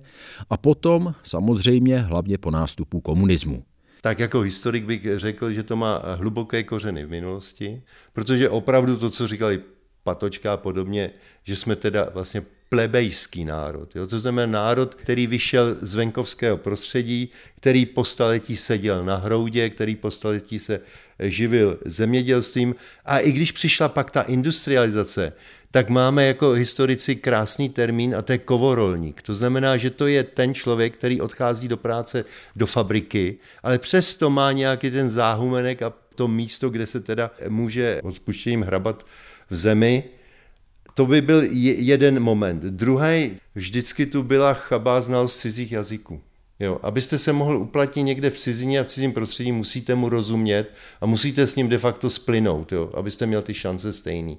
a 0.49 0.57
potom 0.57 1.13
samozřejmě 1.23 1.99
hlavně 1.99 2.37
po 2.37 2.51
nástupu 2.51 3.01
komunismu. 3.01 3.63
Tak 4.01 4.19
jako 4.19 4.39
historik 4.41 4.85
bych 4.85 5.07
řekl, 5.15 5.51
že 5.51 5.63
to 5.63 5.75
má 5.75 6.01
hluboké 6.15 6.63
kořeny 6.63 7.05
v 7.05 7.09
minulosti, 7.09 7.81
protože 8.13 8.49
opravdu 8.49 8.97
to, 8.97 9.09
co 9.09 9.27
říkali 9.27 9.61
Patočka 10.03 10.53
a 10.53 10.57
podobně, 10.57 11.11
že 11.43 11.55
jsme 11.55 11.75
teda 11.75 12.09
vlastně 12.13 12.43
plebejský 12.69 13.45
národ. 13.45 13.95
Jo? 13.95 14.07
To 14.07 14.19
znamená 14.19 14.51
národ, 14.51 14.95
který 14.95 15.27
vyšel 15.27 15.77
z 15.81 15.95
venkovského 15.95 16.57
prostředí, 16.57 17.29
který 17.55 17.85
po 17.85 18.03
staletí 18.03 18.57
seděl 18.57 19.05
na 19.05 19.15
hroudě, 19.15 19.69
který 19.69 19.95
po 19.95 20.11
staletí 20.11 20.59
se 20.59 20.79
živil 21.19 21.77
zemědělstvím. 21.85 22.75
A 23.05 23.19
i 23.19 23.31
když 23.31 23.51
přišla 23.51 23.89
pak 23.89 24.11
ta 24.11 24.21
industrializace, 24.21 25.33
tak 25.71 25.89
máme 25.89 26.25
jako 26.25 26.51
historici 26.51 27.15
krásný 27.15 27.69
termín 27.69 28.15
a 28.15 28.21
to 28.21 28.31
je 28.31 28.37
kovorolník. 28.37 29.21
To 29.21 29.33
znamená, 29.33 29.77
že 29.77 29.89
to 29.89 30.07
je 30.07 30.23
ten 30.23 30.53
člověk, 30.53 30.97
který 30.97 31.21
odchází 31.21 31.67
do 31.67 31.77
práce 31.77 32.25
do 32.55 32.65
fabriky, 32.65 33.37
ale 33.63 33.77
přesto 33.77 34.29
má 34.29 34.51
nějaký 34.51 34.91
ten 34.91 35.09
záhumenek 35.09 35.81
a 35.81 35.93
to 36.15 36.27
místo, 36.27 36.69
kde 36.69 36.85
se 36.85 36.99
teda 36.99 37.31
může 37.47 38.01
odpuštěním 38.03 38.61
hrabat 38.61 39.05
v 39.49 39.55
zemi, 39.55 40.03
to 40.93 41.05
by 41.05 41.21
byl 41.21 41.43
jeden 41.61 42.19
moment. 42.19 42.63
Druhý, 42.63 43.31
vždycky 43.55 44.05
tu 44.05 44.23
byla 44.23 44.53
chabá 44.53 45.01
znalost 45.01 45.39
cizích 45.39 45.71
jazyků. 45.71 46.21
Jo, 46.59 46.79
abyste 46.83 47.17
se 47.17 47.33
mohl 47.33 47.57
uplatnit 47.57 48.03
někde 48.03 48.29
v 48.29 48.37
cizině 48.37 48.79
a 48.79 48.83
v 48.83 48.87
cizím 48.87 49.11
prostředí, 49.11 49.51
musíte 49.51 49.95
mu 49.95 50.09
rozumět 50.09 50.73
a 51.01 51.05
musíte 51.05 51.47
s 51.47 51.55
ním 51.55 51.69
de 51.69 51.77
facto 51.77 52.09
splynout, 52.09 52.71
jo, 52.71 52.91
abyste 52.93 53.25
měl 53.25 53.41
ty 53.41 53.53
šance 53.53 53.93
stejný. 53.93 54.37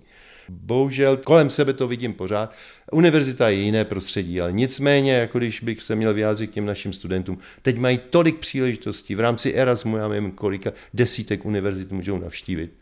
Bohužel 0.49 1.17
kolem 1.17 1.51
sebe 1.51 1.73
to 1.73 1.89
vidím 1.89 2.15
pořád. 2.15 2.55
Univerzita 2.93 3.49
je 3.49 3.57
jiné 3.57 3.85
prostředí, 3.85 4.41
ale 4.41 4.53
nicméně, 4.53 5.13
jako 5.13 5.39
když 5.39 5.61
bych 5.61 5.83
se 5.83 5.97
měl 5.97 6.15
vyjádřit 6.15 6.47
k 6.47 6.55
těm 6.55 6.67
našim 6.67 6.93
studentům, 6.93 7.39
teď 7.63 7.79
mají 7.79 8.01
tolik 8.11 8.39
příležitostí. 8.39 9.15
V 9.15 9.21
rámci 9.21 9.53
Erasmu, 9.55 9.97
já 9.97 10.09
nevím, 10.09 10.31
kolika 10.31 10.73
desítek 10.95 11.45
univerzit 11.45 11.93
můžou 11.93 12.19
navštívit. 12.19 12.73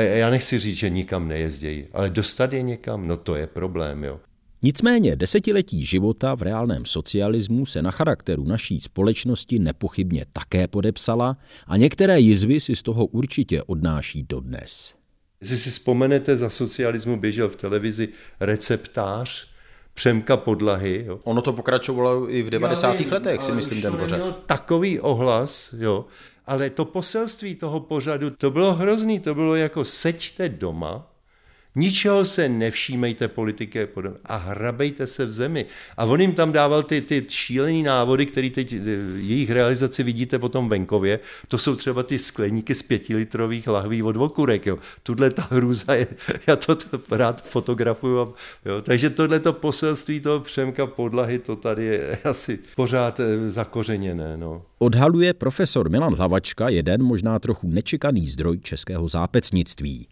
Já 0.00 0.30
nechci 0.30 0.58
říct, 0.58 0.76
že 0.76 0.90
nikam 0.90 1.28
nejezdějí, 1.28 1.86
ale 1.92 2.10
dostat 2.10 2.52
je 2.52 2.62
někam, 2.62 3.08
no 3.08 3.16
to 3.16 3.34
je 3.34 3.46
problém, 3.46 4.04
jo. 4.04 4.20
Nicméně 4.64 5.16
desetiletí 5.16 5.86
života 5.86 6.34
v 6.34 6.42
reálném 6.42 6.84
socialismu 6.84 7.66
se 7.66 7.82
na 7.82 7.90
charakteru 7.90 8.44
naší 8.44 8.80
společnosti 8.80 9.58
nepochybně 9.58 10.26
také 10.32 10.68
podepsala 10.68 11.36
a 11.66 11.76
některé 11.76 12.20
jizvy 12.20 12.60
si 12.60 12.76
z 12.76 12.82
toho 12.82 13.06
určitě 13.06 13.62
odnáší 13.62 14.22
dodnes. 14.28 14.94
Jestli 15.40 15.56
si 15.56 15.70
vzpomenete, 15.70 16.36
za 16.36 16.50
socialismu 16.50 17.20
běžel 17.20 17.48
v 17.48 17.56
televizi 17.56 18.08
receptář 18.40 19.52
Přemka 19.94 20.36
Podlahy. 20.36 21.04
Jo. 21.06 21.20
Ono 21.24 21.42
to 21.42 21.52
pokračovalo 21.52 22.30
i 22.30 22.42
v 22.42 22.50
90. 22.50 22.98
Vím, 22.98 23.12
letech, 23.12 23.42
si 23.42 23.52
myslím, 23.52 23.82
ten 23.82 23.96
pořad. 23.96 24.46
Takový 24.46 25.00
ohlas, 25.00 25.74
jo. 25.78 26.04
Ale 26.46 26.70
to 26.70 26.84
poselství 26.84 27.54
toho 27.54 27.80
pořadu, 27.80 28.30
to 28.30 28.50
bylo 28.50 28.74
hrozný, 28.74 29.20
to 29.20 29.34
bylo 29.34 29.56
jako 29.56 29.84
seďte 29.84 30.48
doma, 30.48 31.11
Ničeho 31.74 32.24
se 32.24 32.48
nevšímejte 32.48 33.28
politiky 33.28 33.88
a 34.24 34.36
hrabejte 34.36 35.06
se 35.06 35.26
v 35.26 35.32
zemi. 35.32 35.66
A 35.96 36.04
on 36.04 36.20
jim 36.20 36.32
tam 36.32 36.52
dával 36.52 36.82
ty, 36.82 37.00
ty 37.00 37.26
šílený 37.28 37.82
návody, 37.82 38.26
které 38.26 38.50
teď 38.50 38.72
eh, 38.72 38.78
jejich 39.16 39.50
realizaci 39.50 40.02
vidíte 40.02 40.38
potom 40.38 40.68
venkově. 40.68 41.20
To 41.48 41.58
jsou 41.58 41.76
třeba 41.76 42.02
ty 42.02 42.18
skleníky 42.18 42.74
z 42.74 42.82
pětilitrových 42.82 43.68
lahví 43.68 44.02
od 44.02 44.16
okurek. 44.16 44.66
Jo. 44.66 44.78
Tudle 45.02 45.30
ta 45.30 45.48
hrůza 45.50 45.94
je, 45.94 46.06
já 46.46 46.56
to, 46.56 46.76
to 46.76 47.00
rád 47.10 47.44
fotografuju. 47.44 48.34
Jo. 48.64 48.82
Takže 48.82 49.10
tohle 49.10 49.40
to 49.40 49.52
poselství 49.52 50.20
toho 50.20 50.40
Přemka 50.40 50.86
podlahy, 50.86 51.38
to 51.38 51.56
tady 51.56 51.84
je 51.84 52.18
asi 52.24 52.58
pořád 52.76 53.20
eh, 53.20 53.50
zakořeněné. 53.50 54.36
No. 54.36 54.62
Odhaluje 54.78 55.34
profesor 55.34 55.90
Milan 55.90 56.14
Hlavačka 56.14 56.68
jeden 56.68 57.02
možná 57.02 57.38
trochu 57.38 57.68
nečekaný 57.68 58.26
zdroj 58.26 58.58
českého 58.58 59.08
zápecnictví 59.08 60.08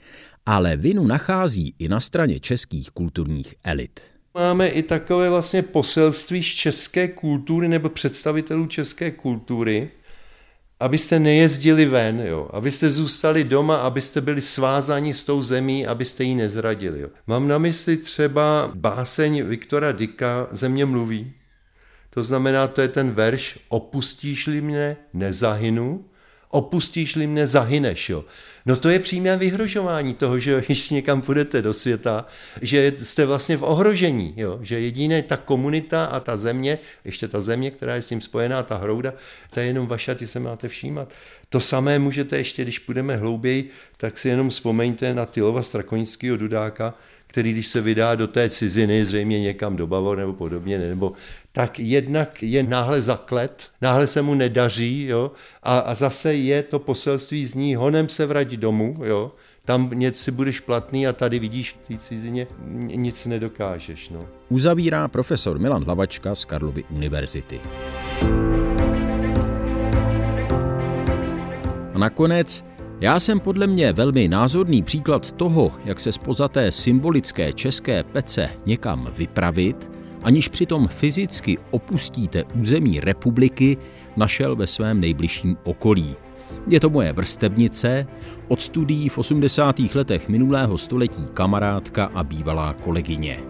ale 0.50 0.76
vinu 0.76 1.06
nachází 1.06 1.74
i 1.78 1.88
na 1.88 2.00
straně 2.00 2.40
českých 2.40 2.90
kulturních 2.90 3.54
elit. 3.64 4.00
Máme 4.34 4.68
i 4.68 4.82
takové 4.82 5.30
vlastně 5.30 5.62
poselství 5.62 6.42
z 6.42 6.46
české 6.46 7.08
kultury 7.08 7.68
nebo 7.68 7.88
představitelů 7.88 8.66
české 8.66 9.10
kultury, 9.10 9.90
abyste 10.80 11.18
nejezdili 11.18 11.84
ven, 11.84 12.20
jo, 12.20 12.48
abyste 12.52 12.90
zůstali 12.90 13.44
doma, 13.44 13.76
abyste 13.76 14.20
byli 14.20 14.40
svázáni 14.40 15.12
s 15.12 15.24
tou 15.24 15.42
zemí, 15.42 15.86
abyste 15.86 16.24
ji 16.24 16.34
nezradili. 16.34 17.00
Jo. 17.00 17.08
Mám 17.26 17.48
na 17.48 17.58
mysli 17.58 17.96
třeba 17.96 18.72
báseň 18.74 19.42
Viktora 19.46 19.92
Dika 19.92 20.48
Země 20.50 20.84
mluví. 20.84 21.32
To 22.10 22.24
znamená, 22.24 22.66
to 22.66 22.80
je 22.80 22.88
ten 22.88 23.10
verš 23.10 23.58
Opustíš-li 23.68 24.60
mne, 24.60 24.96
nezahynu, 25.12 26.04
opustíš-li 26.50 27.26
mne, 27.26 27.46
zahyneš. 27.46 28.10
Jo. 28.10 28.24
No 28.66 28.76
to 28.76 28.88
je 28.88 28.98
přímé 28.98 29.36
vyhrožování 29.36 30.14
toho, 30.14 30.38
že 30.38 30.62
když 30.66 30.90
někam 30.90 31.22
půjdete 31.22 31.62
do 31.62 31.72
světa, 31.72 32.26
že 32.62 32.92
jste 32.98 33.26
vlastně 33.26 33.56
v 33.56 33.62
ohrožení, 33.62 34.34
jo? 34.36 34.58
že 34.62 34.80
jediné 34.80 35.22
ta 35.22 35.36
komunita 35.36 36.04
a 36.04 36.20
ta 36.20 36.36
země, 36.36 36.78
ještě 37.04 37.28
ta 37.28 37.40
země, 37.40 37.70
která 37.70 37.94
je 37.94 38.02
s 38.02 38.08
tím 38.08 38.20
spojená, 38.20 38.62
ta 38.62 38.76
hrouda, 38.76 39.14
to 39.50 39.60
je 39.60 39.66
jenom 39.66 39.86
vaša, 39.86 40.14
ty 40.14 40.26
se 40.26 40.40
máte 40.40 40.68
všímat. 40.68 41.12
To 41.48 41.60
samé 41.60 41.98
můžete 41.98 42.38
ještě, 42.38 42.62
když 42.62 42.78
půjdeme 42.78 43.16
hlouběji, 43.16 43.70
tak 43.96 44.18
si 44.18 44.28
jenom 44.28 44.50
vzpomeňte 44.50 45.14
na 45.14 45.26
Tylova 45.26 45.62
Strakonického 45.62 46.36
dudáka, 46.36 46.94
který 47.30 47.52
když 47.52 47.66
se 47.66 47.80
vydá 47.80 48.14
do 48.14 48.26
té 48.26 48.48
ciziny, 48.48 49.04
zřejmě 49.04 49.40
někam 49.40 49.76
do 49.76 49.86
Bavor 49.86 50.18
nebo 50.18 50.32
podobně, 50.32 50.78
nebo 50.78 51.12
tak 51.52 51.78
jednak 51.78 52.42
je 52.42 52.62
náhle 52.62 53.02
zaklet, 53.02 53.70
náhle 53.82 54.06
se 54.06 54.22
mu 54.22 54.34
nedaří, 54.34 55.06
jo, 55.06 55.30
a, 55.62 55.78
a 55.78 55.94
zase 55.94 56.34
je 56.34 56.62
to 56.62 56.78
poselství 56.78 57.46
z 57.46 57.54
ní, 57.54 57.74
honem 57.74 58.08
se 58.08 58.26
vrať 58.26 58.48
domů, 58.48 58.96
jo, 59.04 59.32
tam 59.64 59.90
něco 59.94 60.22
si 60.22 60.30
budeš 60.30 60.60
platný 60.60 61.06
a 61.06 61.12
tady 61.12 61.38
vidíš 61.38 61.72
v 61.72 61.88
té 61.88 61.98
cizině 61.98 62.46
nic 62.94 63.26
nedokážeš. 63.26 64.08
No. 64.08 64.26
Uzavírá 64.48 65.08
profesor 65.08 65.58
Milan 65.58 65.84
Hlavačka 65.84 66.34
z 66.34 66.44
Karlovy 66.44 66.84
univerzity. 66.90 67.60
A 71.94 71.98
nakonec 71.98 72.64
já 73.00 73.20
jsem 73.20 73.40
podle 73.40 73.66
mě 73.66 73.92
velmi 73.92 74.28
názorný 74.28 74.82
příklad 74.82 75.32
toho, 75.32 75.72
jak 75.84 76.00
se 76.00 76.12
spoza 76.12 76.48
té 76.48 76.72
symbolické 76.72 77.52
české 77.52 78.02
pece 78.02 78.48
někam 78.66 79.08
vypravit, 79.16 79.90
aniž 80.22 80.48
přitom 80.48 80.88
fyzicky 80.88 81.58
opustíte 81.70 82.44
území 82.60 83.00
republiky, 83.00 83.76
našel 84.16 84.56
ve 84.56 84.66
svém 84.66 85.00
nejbližším 85.00 85.56
okolí. 85.64 86.16
Je 86.66 86.80
to 86.80 86.90
moje 86.90 87.12
vrstebnice, 87.12 88.06
od 88.48 88.60
studií 88.60 89.08
v 89.08 89.18
80. 89.18 89.76
letech 89.94 90.28
minulého 90.28 90.78
století 90.78 91.22
kamarádka 91.34 92.10
a 92.14 92.24
bývalá 92.24 92.74
kolegyně. 92.74 93.40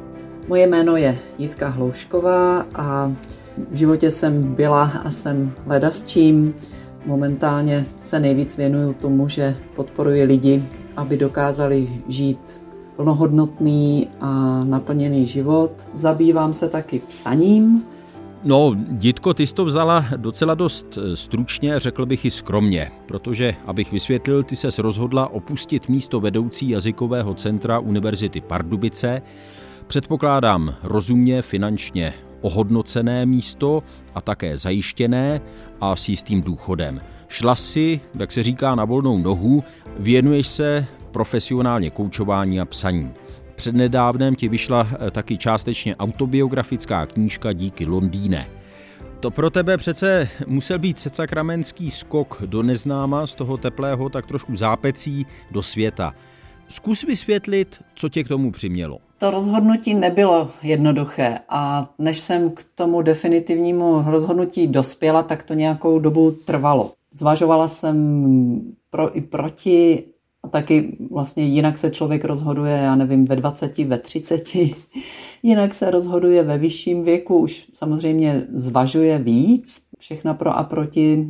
Moje 0.48 0.66
jméno 0.66 0.96
je 0.96 1.18
Jitka 1.38 1.68
Hloušková 1.68 2.66
a 2.74 3.12
v 3.70 3.74
životě 3.74 4.10
jsem 4.10 4.54
byla 4.54 4.84
a 4.84 5.10
jsem 5.10 5.52
leda 5.66 5.90
s 5.90 6.02
čím. 6.02 6.54
Momentálně 7.06 7.86
se 8.02 8.20
nejvíc 8.20 8.56
věnuju 8.56 8.92
tomu, 8.92 9.28
že 9.28 9.56
podporuji 9.76 10.22
lidi, 10.22 10.62
aby 10.96 11.16
dokázali 11.16 12.02
žít 12.08 12.60
plnohodnotný 12.96 14.08
a 14.20 14.64
naplněný 14.64 15.26
život. 15.26 15.70
Zabývám 15.94 16.52
se 16.54 16.68
taky 16.68 16.98
psaním. 16.98 17.84
No, 18.44 18.74
Ditko, 18.76 19.34
ty 19.34 19.46
jsi 19.46 19.54
to 19.54 19.64
vzala 19.64 20.04
docela 20.16 20.54
dost 20.54 20.98
eh, 20.98 21.16
stručně, 21.16 21.78
řekl 21.78 22.06
bych 22.06 22.24
i 22.24 22.30
skromně, 22.30 22.90
protože, 23.06 23.54
abych 23.66 23.92
vysvětlil, 23.92 24.42
ty 24.42 24.56
ses 24.56 24.78
rozhodla 24.78 25.28
opustit 25.28 25.88
místo 25.88 26.20
vedoucí 26.20 26.68
jazykového 26.68 27.34
centra 27.34 27.78
Univerzity 27.78 28.40
Pardubice. 28.40 29.22
Předpokládám 29.86 30.74
rozumně, 30.82 31.42
finančně 31.42 32.14
ohodnocené 32.40 33.26
místo 33.26 33.82
a 34.14 34.20
také 34.20 34.56
zajištěné 34.56 35.40
a 35.80 35.96
s 35.96 36.08
jistým 36.08 36.42
důchodem. 36.42 37.00
Šla 37.28 37.54
si, 37.54 38.00
jak 38.18 38.32
se 38.32 38.42
říká, 38.42 38.74
na 38.74 38.84
volnou 38.84 39.18
nohu, 39.18 39.64
věnuješ 39.98 40.46
se 40.46 40.86
profesionálně 41.10 41.90
koučování 41.90 42.60
a 42.60 42.64
psaní. 42.64 43.10
Přednedávnem 43.54 44.34
ti 44.34 44.48
vyšla 44.48 44.88
eh, 44.92 45.10
taky 45.10 45.38
částečně 45.38 45.96
autobiografická 45.96 47.06
knížka 47.06 47.52
Díky 47.52 47.86
Londýne. 47.86 48.46
To 49.20 49.30
pro 49.30 49.50
tebe 49.50 49.76
přece 49.76 50.28
musel 50.46 50.78
být 50.78 50.98
sakramenský 50.98 51.90
skok 51.90 52.42
do 52.46 52.62
neznáma 52.62 53.26
z 53.26 53.34
toho 53.34 53.56
teplého 53.56 54.08
tak 54.08 54.26
trošku 54.26 54.56
zápecí 54.56 55.26
do 55.50 55.62
světa. 55.62 56.14
Zkus 56.70 57.04
vysvětlit, 57.04 57.82
co 57.94 58.08
tě 58.08 58.24
k 58.24 58.28
tomu 58.28 58.50
přimělo. 58.50 58.98
To 59.18 59.30
rozhodnutí 59.30 59.94
nebylo 59.94 60.50
jednoduché 60.62 61.38
a 61.48 61.90
než 61.98 62.20
jsem 62.20 62.50
k 62.50 62.64
tomu 62.74 63.02
definitivnímu 63.02 64.04
rozhodnutí 64.06 64.66
dospěla, 64.66 65.22
tak 65.22 65.42
to 65.42 65.54
nějakou 65.54 65.98
dobu 65.98 66.30
trvalo. 66.30 66.92
Zvažovala 67.12 67.68
jsem 67.68 67.96
pro 68.90 69.16
i 69.16 69.20
proti 69.20 70.04
a 70.42 70.48
taky 70.48 70.96
vlastně 71.10 71.46
jinak 71.46 71.78
se 71.78 71.90
člověk 71.90 72.24
rozhoduje, 72.24 72.72
já 72.72 72.94
nevím, 72.94 73.24
ve 73.24 73.36
20, 73.36 73.78
ve 73.78 73.98
30, 73.98 74.48
jinak 75.42 75.74
se 75.74 75.90
rozhoduje 75.90 76.42
ve 76.42 76.58
vyšším 76.58 77.02
věku, 77.02 77.38
už 77.38 77.68
samozřejmě 77.74 78.46
zvažuje 78.52 79.18
víc, 79.18 79.82
všechna 79.98 80.34
pro 80.34 80.56
a 80.56 80.62
proti, 80.62 81.28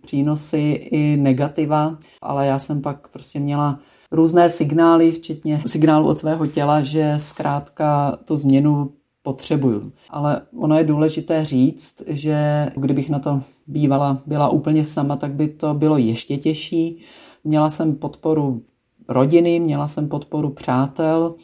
přínosy 0.00 0.88
i 0.90 1.16
negativa, 1.16 1.98
ale 2.22 2.46
já 2.46 2.58
jsem 2.58 2.82
pak 2.82 3.08
prostě 3.08 3.40
měla 3.40 3.78
různé 4.14 4.50
signály, 4.50 5.12
včetně 5.12 5.62
signálu 5.66 6.08
od 6.08 6.18
svého 6.18 6.46
těla, 6.46 6.82
že 6.82 7.14
zkrátka 7.16 8.18
tu 8.24 8.36
změnu 8.36 8.90
potřebuju. 9.22 9.92
Ale 10.10 10.42
ono 10.56 10.78
je 10.78 10.84
důležité 10.84 11.44
říct, 11.44 12.02
že 12.06 12.68
kdybych 12.76 13.10
na 13.10 13.18
to 13.18 13.40
bývala 13.66 14.22
byla 14.26 14.48
úplně 14.48 14.84
sama, 14.84 15.16
tak 15.16 15.32
by 15.32 15.48
to 15.48 15.74
bylo 15.74 15.98
ještě 15.98 16.36
těžší. 16.36 17.00
Měla 17.44 17.70
jsem 17.70 17.94
podporu 17.94 18.62
rodiny, 19.08 19.60
měla 19.60 19.86
jsem 19.86 20.08
podporu 20.08 20.50
přátel 20.50 21.34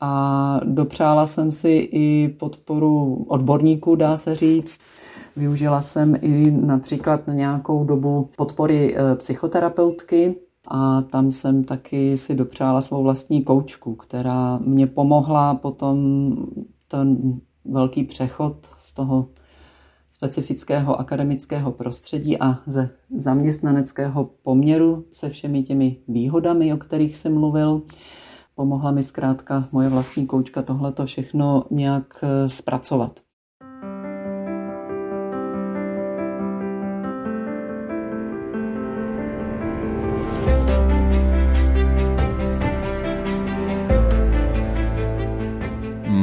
a 0.00 0.60
dopřála 0.64 1.26
jsem 1.26 1.52
si 1.52 1.88
i 1.92 2.36
podporu 2.38 3.24
odborníků, 3.28 3.96
dá 3.96 4.16
se 4.16 4.34
říct. 4.34 4.78
Využila 5.36 5.82
jsem 5.82 6.14
i 6.20 6.50
například 6.50 7.26
na 7.26 7.34
nějakou 7.34 7.84
dobu 7.84 8.28
podpory 8.36 8.96
eh, 8.96 9.16
psychoterapeutky, 9.16 10.34
a 10.74 11.02
tam 11.02 11.32
jsem 11.32 11.64
taky 11.64 12.18
si 12.18 12.34
dopřála 12.34 12.80
svou 12.80 13.02
vlastní 13.02 13.44
koučku, 13.44 13.94
která 13.94 14.58
mě 14.58 14.86
pomohla 14.86 15.54
potom 15.54 15.96
ten 16.88 17.40
velký 17.64 18.04
přechod 18.04 18.56
z 18.76 18.92
toho 18.92 19.28
specifického 20.10 21.00
akademického 21.00 21.72
prostředí 21.72 22.38
a 22.38 22.58
ze 22.66 22.90
zaměstnaneckého 23.16 24.24
poměru 24.42 25.04
se 25.12 25.28
všemi 25.28 25.62
těmi 25.62 25.96
výhodami, 26.08 26.72
o 26.72 26.76
kterých 26.76 27.16
jsem 27.16 27.34
mluvil. 27.34 27.82
Pomohla 28.54 28.90
mi 28.90 29.02
zkrátka 29.02 29.68
moje 29.72 29.88
vlastní 29.88 30.26
koučka 30.26 30.62
tohleto 30.62 31.06
všechno 31.06 31.64
nějak 31.70 32.04
eh, 32.22 32.48
zpracovat. 32.48 33.20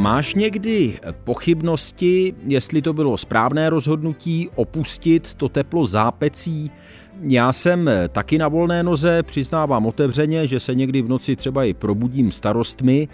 Máš 0.10 0.36
někdy 0.36 1.00
pochybnosti, 1.24 2.34
jestli 2.48 2.82
to 2.82 2.94
bylo 2.94 3.18
správné 3.18 3.70
rozhodnutí 3.70 4.50
opustit 4.56 5.34
to 5.34 5.50
teplo 5.50 5.86
zápecí? 5.86 6.72
Já 7.22 7.54
jsem 7.54 7.90
taky 8.10 8.38
na 8.38 8.48
volné 8.48 8.84
noze, 8.84 9.24
přiznávám 9.24 9.86
otevřeně, 9.86 10.48
že 10.48 10.60
se 10.60 10.76
někdy 10.76 11.02
v 11.02 11.10
noci 11.10 11.36
třeba 11.36 11.64
i 11.64 11.74
probudím 11.74 12.32
starostmi, 12.32 13.08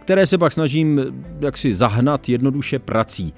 které 0.00 0.26
se 0.26 0.38
pak 0.38 0.52
snažím 0.52 1.00
jaksi 1.40 1.72
zahnat 1.72 2.28
jednoduše 2.28 2.78
prací. 2.78 3.34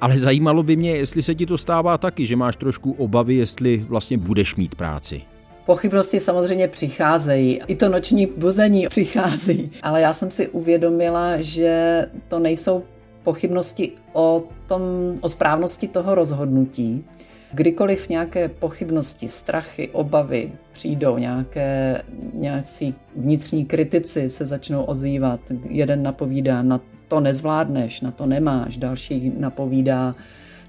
Ale 0.00 0.16
zajímalo 0.16 0.62
by 0.62 0.76
mě, 0.76 0.90
jestli 0.90 1.22
se 1.22 1.34
ti 1.34 1.46
to 1.46 1.58
stává 1.58 1.98
taky, 1.98 2.26
že 2.26 2.36
máš 2.36 2.56
trošku 2.56 2.92
obavy, 2.92 3.34
jestli 3.34 3.86
vlastně 3.88 4.18
budeš 4.18 4.56
mít 4.56 4.74
práci. 4.74 5.22
Pochybnosti 5.66 6.20
samozřejmě 6.20 6.68
přicházejí, 6.68 7.60
i 7.66 7.76
to 7.76 7.88
noční 7.88 8.26
buzení 8.26 8.86
přichází, 8.88 9.70
ale 9.82 10.00
já 10.00 10.14
jsem 10.14 10.30
si 10.30 10.48
uvědomila, 10.48 11.40
že 11.40 12.06
to 12.28 12.38
nejsou 12.38 12.82
pochybnosti 13.22 13.92
o, 14.12 14.44
tom, 14.66 14.82
o 15.20 15.28
správnosti 15.28 15.88
toho 15.88 16.14
rozhodnutí. 16.14 17.04
Kdykoliv 17.52 18.08
nějaké 18.08 18.48
pochybnosti, 18.48 19.28
strachy, 19.28 19.88
obavy 19.88 20.52
přijdou, 20.72 21.18
nějaké 21.18 22.02
nějací 22.32 22.94
vnitřní 23.16 23.64
kritici 23.64 24.30
se 24.30 24.46
začnou 24.46 24.84
ozývat, 24.84 25.40
jeden 25.68 26.02
napovídá, 26.02 26.62
na 26.62 26.80
to 27.08 27.20
nezvládneš, 27.20 28.00
na 28.00 28.10
to 28.10 28.26
nemáš, 28.26 28.76
další 28.76 29.32
napovídá, 29.38 30.14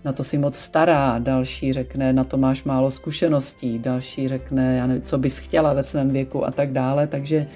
na 0.06 0.14
to 0.14 0.24
si 0.24 0.38
moc 0.38 0.56
stará, 0.56 1.20
další 1.20 1.74
řekne, 1.74 2.14
na 2.14 2.24
to 2.24 2.38
máš 2.38 2.64
málo 2.64 2.92
zkušeností, 2.92 3.80
další 3.80 4.28
řekne, 4.28 4.78
já 4.78 4.88
nevím, 4.88 5.02
co 5.04 5.18
bys 5.18 5.38
chtěla 5.38 5.74
ve 5.74 5.84
svém 5.84 6.10
věku 6.10 6.46
a 6.46 6.52
tak 6.52 6.72
dále, 6.72 7.08
takže 7.08 7.48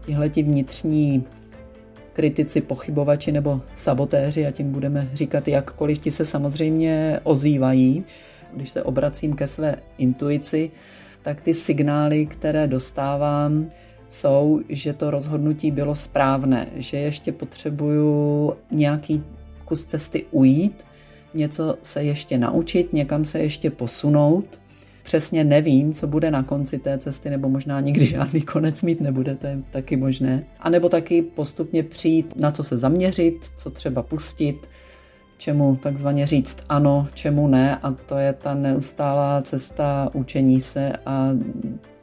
tihle 0.00 0.28
ti 0.28 0.42
vnitřní 0.42 1.24
kritici, 2.12 2.60
pochybovači 2.60 3.32
nebo 3.32 3.60
sabotéři, 3.76 4.46
a 4.46 4.50
tím 4.50 4.72
budeme 4.72 5.10
říkat 5.14 5.48
jakkoliv, 5.48 5.98
ti 5.98 6.10
se 6.10 6.24
samozřejmě 6.24 7.20
ozývají. 7.22 8.04
Když 8.52 8.70
se 8.70 8.82
obracím 8.82 9.34
ke 9.34 9.48
své 9.48 9.76
intuici, 9.98 10.70
tak 11.22 11.42
ty 11.42 11.54
signály, 11.54 12.26
které 12.26 12.66
dostávám, 12.66 13.68
jsou, 14.08 14.60
že 14.68 14.92
to 14.92 15.10
rozhodnutí 15.10 15.70
bylo 15.70 15.94
správné, 15.94 16.66
že 16.76 16.96
ještě 16.96 17.32
potřebuju 17.32 18.52
nějaký 18.70 19.22
kus 19.64 19.84
cesty 19.84 20.24
ujít, 20.30 20.84
něco 21.36 21.78
se 21.82 22.02
ještě 22.02 22.38
naučit, 22.38 22.92
někam 22.92 23.24
se 23.24 23.38
ještě 23.38 23.70
posunout. 23.70 24.60
Přesně 25.02 25.44
nevím, 25.44 25.92
co 25.92 26.06
bude 26.06 26.30
na 26.30 26.42
konci 26.42 26.78
té 26.78 26.98
cesty, 26.98 27.30
nebo 27.30 27.48
možná 27.48 27.80
nikdy 27.80 28.06
žádný 28.16 28.40
konec 28.40 28.82
mít 28.82 29.00
nebude, 29.00 29.34
to 29.34 29.46
je 29.46 29.58
taky 29.70 29.96
možné. 29.96 30.40
A 30.60 30.70
nebo 30.70 30.88
taky 30.88 31.22
postupně 31.22 31.82
přijít, 31.82 32.40
na 32.40 32.50
co 32.50 32.64
se 32.64 32.76
zaměřit, 32.76 33.36
co 33.56 33.70
třeba 33.70 34.02
pustit, 34.02 34.68
čemu 35.38 35.76
takzvaně 35.76 36.26
říct 36.26 36.58
ano, 36.68 37.08
čemu 37.14 37.48
ne 37.48 37.76
a 37.76 37.90
to 37.92 38.18
je 38.18 38.32
ta 38.32 38.54
neustálá 38.54 39.42
cesta 39.42 40.10
učení 40.12 40.60
se 40.60 40.92
a 41.06 41.30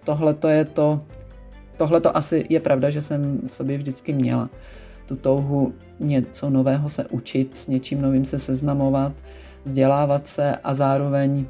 tohle 0.03 0.33
to 0.33 0.47
je 0.47 0.65
to, 0.65 0.99
tohle 1.77 2.01
to 2.01 2.17
asi 2.17 2.45
je 2.49 2.59
pravda, 2.59 2.89
že 2.89 3.01
jsem 3.01 3.41
v 3.47 3.55
sobě 3.55 3.77
vždycky 3.77 4.13
měla 4.13 4.49
tu 5.05 5.15
touhu 5.15 5.73
něco 5.99 6.49
nového 6.49 6.89
se 6.89 7.05
učit, 7.05 7.57
s 7.57 7.67
něčím 7.67 8.01
novým 8.01 8.25
se 8.25 8.39
seznamovat, 8.39 9.13
vzdělávat 9.63 10.27
se 10.27 10.55
a 10.55 10.75
zároveň 10.75 11.45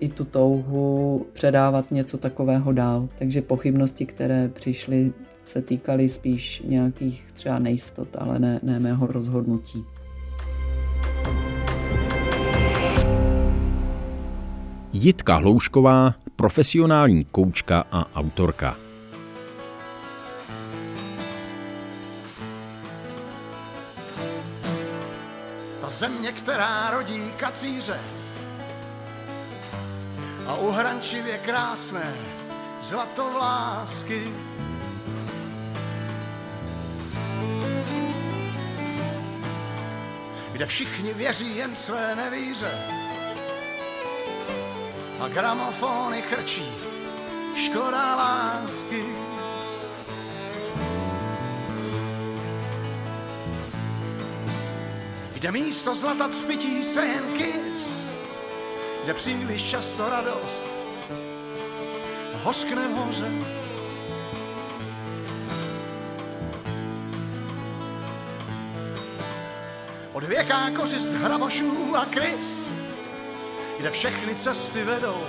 i 0.00 0.08
tu 0.08 0.24
touhu 0.24 1.26
předávat 1.32 1.90
něco 1.90 2.18
takového 2.18 2.72
dál. 2.72 3.08
Takže 3.18 3.42
pochybnosti, 3.42 4.06
které 4.06 4.48
přišly, 4.48 5.12
se 5.44 5.62
týkaly 5.62 6.08
spíš 6.08 6.62
nějakých 6.66 7.32
třeba 7.32 7.58
nejistot, 7.58 8.08
ale 8.18 8.38
ne, 8.38 8.60
ne 8.62 8.80
mého 8.80 9.06
rozhodnutí. 9.06 9.84
Jitka 14.92 15.34
Hloušková, 15.34 16.14
profesionální 16.36 17.24
koučka 17.24 17.84
a 17.92 18.14
autorka. 18.14 18.89
Země, 26.00 26.32
která 26.32 26.90
rodí 26.90 27.32
kacíře 27.36 28.00
a 30.46 30.54
uhrančivě 30.54 31.38
krásné 31.38 32.16
zlatovlásky. 32.80 34.24
Kde 40.52 40.66
všichni 40.66 41.12
věří 41.12 41.56
jen 41.56 41.76
své 41.76 42.16
nevíře 42.16 42.72
a 45.20 45.28
gramofony 45.28 46.22
chrčí 46.22 46.72
škoda 47.56 48.16
lásky. 48.16 49.29
Kde 55.40 55.52
místo 55.52 55.94
zlata 55.94 56.28
třpití 56.28 56.84
se 56.84 57.06
jen 57.06 57.32
kys, 57.32 58.10
kde 59.04 59.14
příliš 59.14 59.62
často 59.62 60.10
radost 60.10 60.66
hořkne 62.42 62.88
v 62.88 62.92
hoře. 62.92 63.32
Od 70.12 70.24
věká 70.24 70.70
kořist 70.70 71.12
hrabošů 71.12 71.96
a 71.96 72.04
krys, 72.04 72.74
kde 73.78 73.90
všechny 73.90 74.34
cesty 74.34 74.84
vedou 74.84 75.24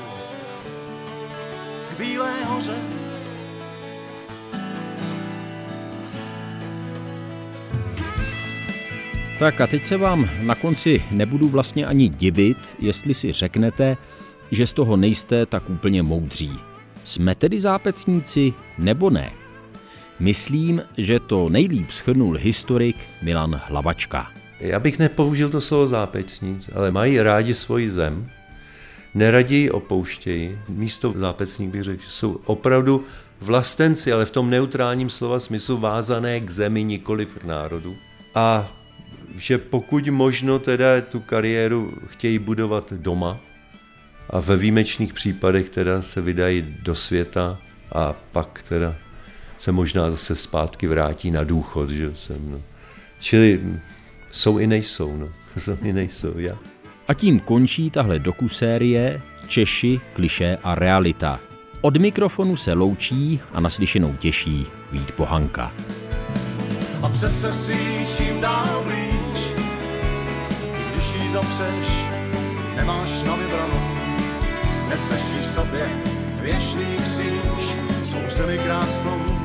k 1.90 1.98
Bílé 1.98 2.44
hoře. 2.44 3.01
Tak 9.42 9.62
a 9.62 9.68
teď 9.68 9.86
se 9.86 9.98
vám 9.98 10.30
na 10.42 10.56
konci 10.56 11.04
nebudu 11.12 11.50
vlastně 11.50 11.86
ani 11.86 12.10
divit, 12.10 12.76
jestli 12.80 13.14
si 13.14 13.32
řeknete, 13.32 13.98
že 14.52 14.68
z 14.68 14.74
toho 14.74 14.98
nejste 14.98 15.46
tak 15.46 15.70
úplně 15.70 16.04
moudří. 16.04 16.52
Jsme 17.04 17.36
tedy 17.36 17.60
zápecníci 17.60 18.54
nebo 18.78 19.10
ne? 19.10 19.32
Myslím, 20.20 20.82
že 20.98 21.20
to 21.20 21.50
nejlíp 21.50 21.92
schrnul 21.92 22.38
historik 22.38 22.98
Milan 23.22 23.62
Hlavačka. 23.66 24.32
Já 24.60 24.80
bych 24.80 25.00
nepoužil 25.00 25.50
to 25.50 25.62
slovo 25.62 25.88
zápecníc, 25.88 26.70
ale 26.76 26.92
mají 26.92 27.22
rádi 27.22 27.54
svoji 27.54 27.92
zem, 27.92 28.30
neraději 29.14 29.72
opouštějí. 29.72 30.58
Místo 30.70 31.14
zápecník 31.18 31.70
bych 31.70 31.84
řekl, 31.84 32.04
že 32.04 32.10
jsou 32.10 32.40
opravdu 32.46 33.04
vlastenci, 33.40 34.14
ale 34.14 34.26
v 34.26 34.32
tom 34.32 34.50
neutrálním 34.50 35.10
slova 35.10 35.40
smyslu 35.40 35.78
vázané 35.78 36.40
k 36.40 36.50
zemi, 36.50 36.84
nikoli 36.84 37.26
k 37.26 37.44
národu. 37.44 37.96
A 38.36 38.81
že 39.38 39.58
pokud 39.58 40.08
možno 40.08 40.60
teda 40.60 41.02
tu 41.02 41.20
kariéru 41.20 41.94
chtějí 42.08 42.40
budovat 42.40 42.94
doma 42.94 43.40
a 44.30 44.40
ve 44.40 44.58
výjimečných 44.58 45.14
případech 45.14 45.70
teda 45.70 46.02
se 46.02 46.22
vydají 46.22 46.76
do 46.82 46.96
světa 46.96 47.60
a 47.92 48.14
pak 48.32 48.64
teda 48.64 48.96
se 49.58 49.72
možná 49.72 50.12
zase 50.12 50.36
zpátky 50.36 50.88
vrátí 50.88 51.32
na 51.32 51.44
důchod, 51.44 51.90
že 51.90 52.12
jsem, 52.16 52.52
no. 52.52 52.62
Čili 53.20 53.60
jsou 54.32 54.58
i 54.58 54.68
nejsou, 54.68 55.18
no. 55.18 55.30
Jsou 55.58 55.78
i 55.84 55.94
nejsou, 55.94 56.34
já. 56.38 56.58
A 57.08 57.14
tím 57.14 57.40
končí 57.40 57.90
tahle 57.90 58.20
dokusérie 58.20 59.22
Češi, 59.48 60.02
kliše 60.14 60.58
a 60.64 60.76
realita. 60.76 61.40
Od 61.82 61.98
mikrofonu 61.98 62.56
se 62.56 62.74
loučí 62.74 63.40
a 63.54 63.60
naslyšenou 63.60 64.16
těší 64.20 64.66
Vít 64.92 65.12
Pohanka. 65.12 65.74
A 67.04 67.10
přece 67.10 67.54
si 67.54 68.06
čím 68.18 68.42
dál 68.42 68.84
blíž 68.84 69.01
zapřeš, 71.32 72.08
nemáš 72.76 73.24
na 73.24 73.36
vybranou. 73.36 73.82
Neseš 74.90 75.22
v 75.22 75.46
sobě 75.46 75.90
věčný 76.42 76.98
kříž, 76.98 77.76
svou 78.04 78.30
zemi 78.30 78.58
krásnou 78.58 79.41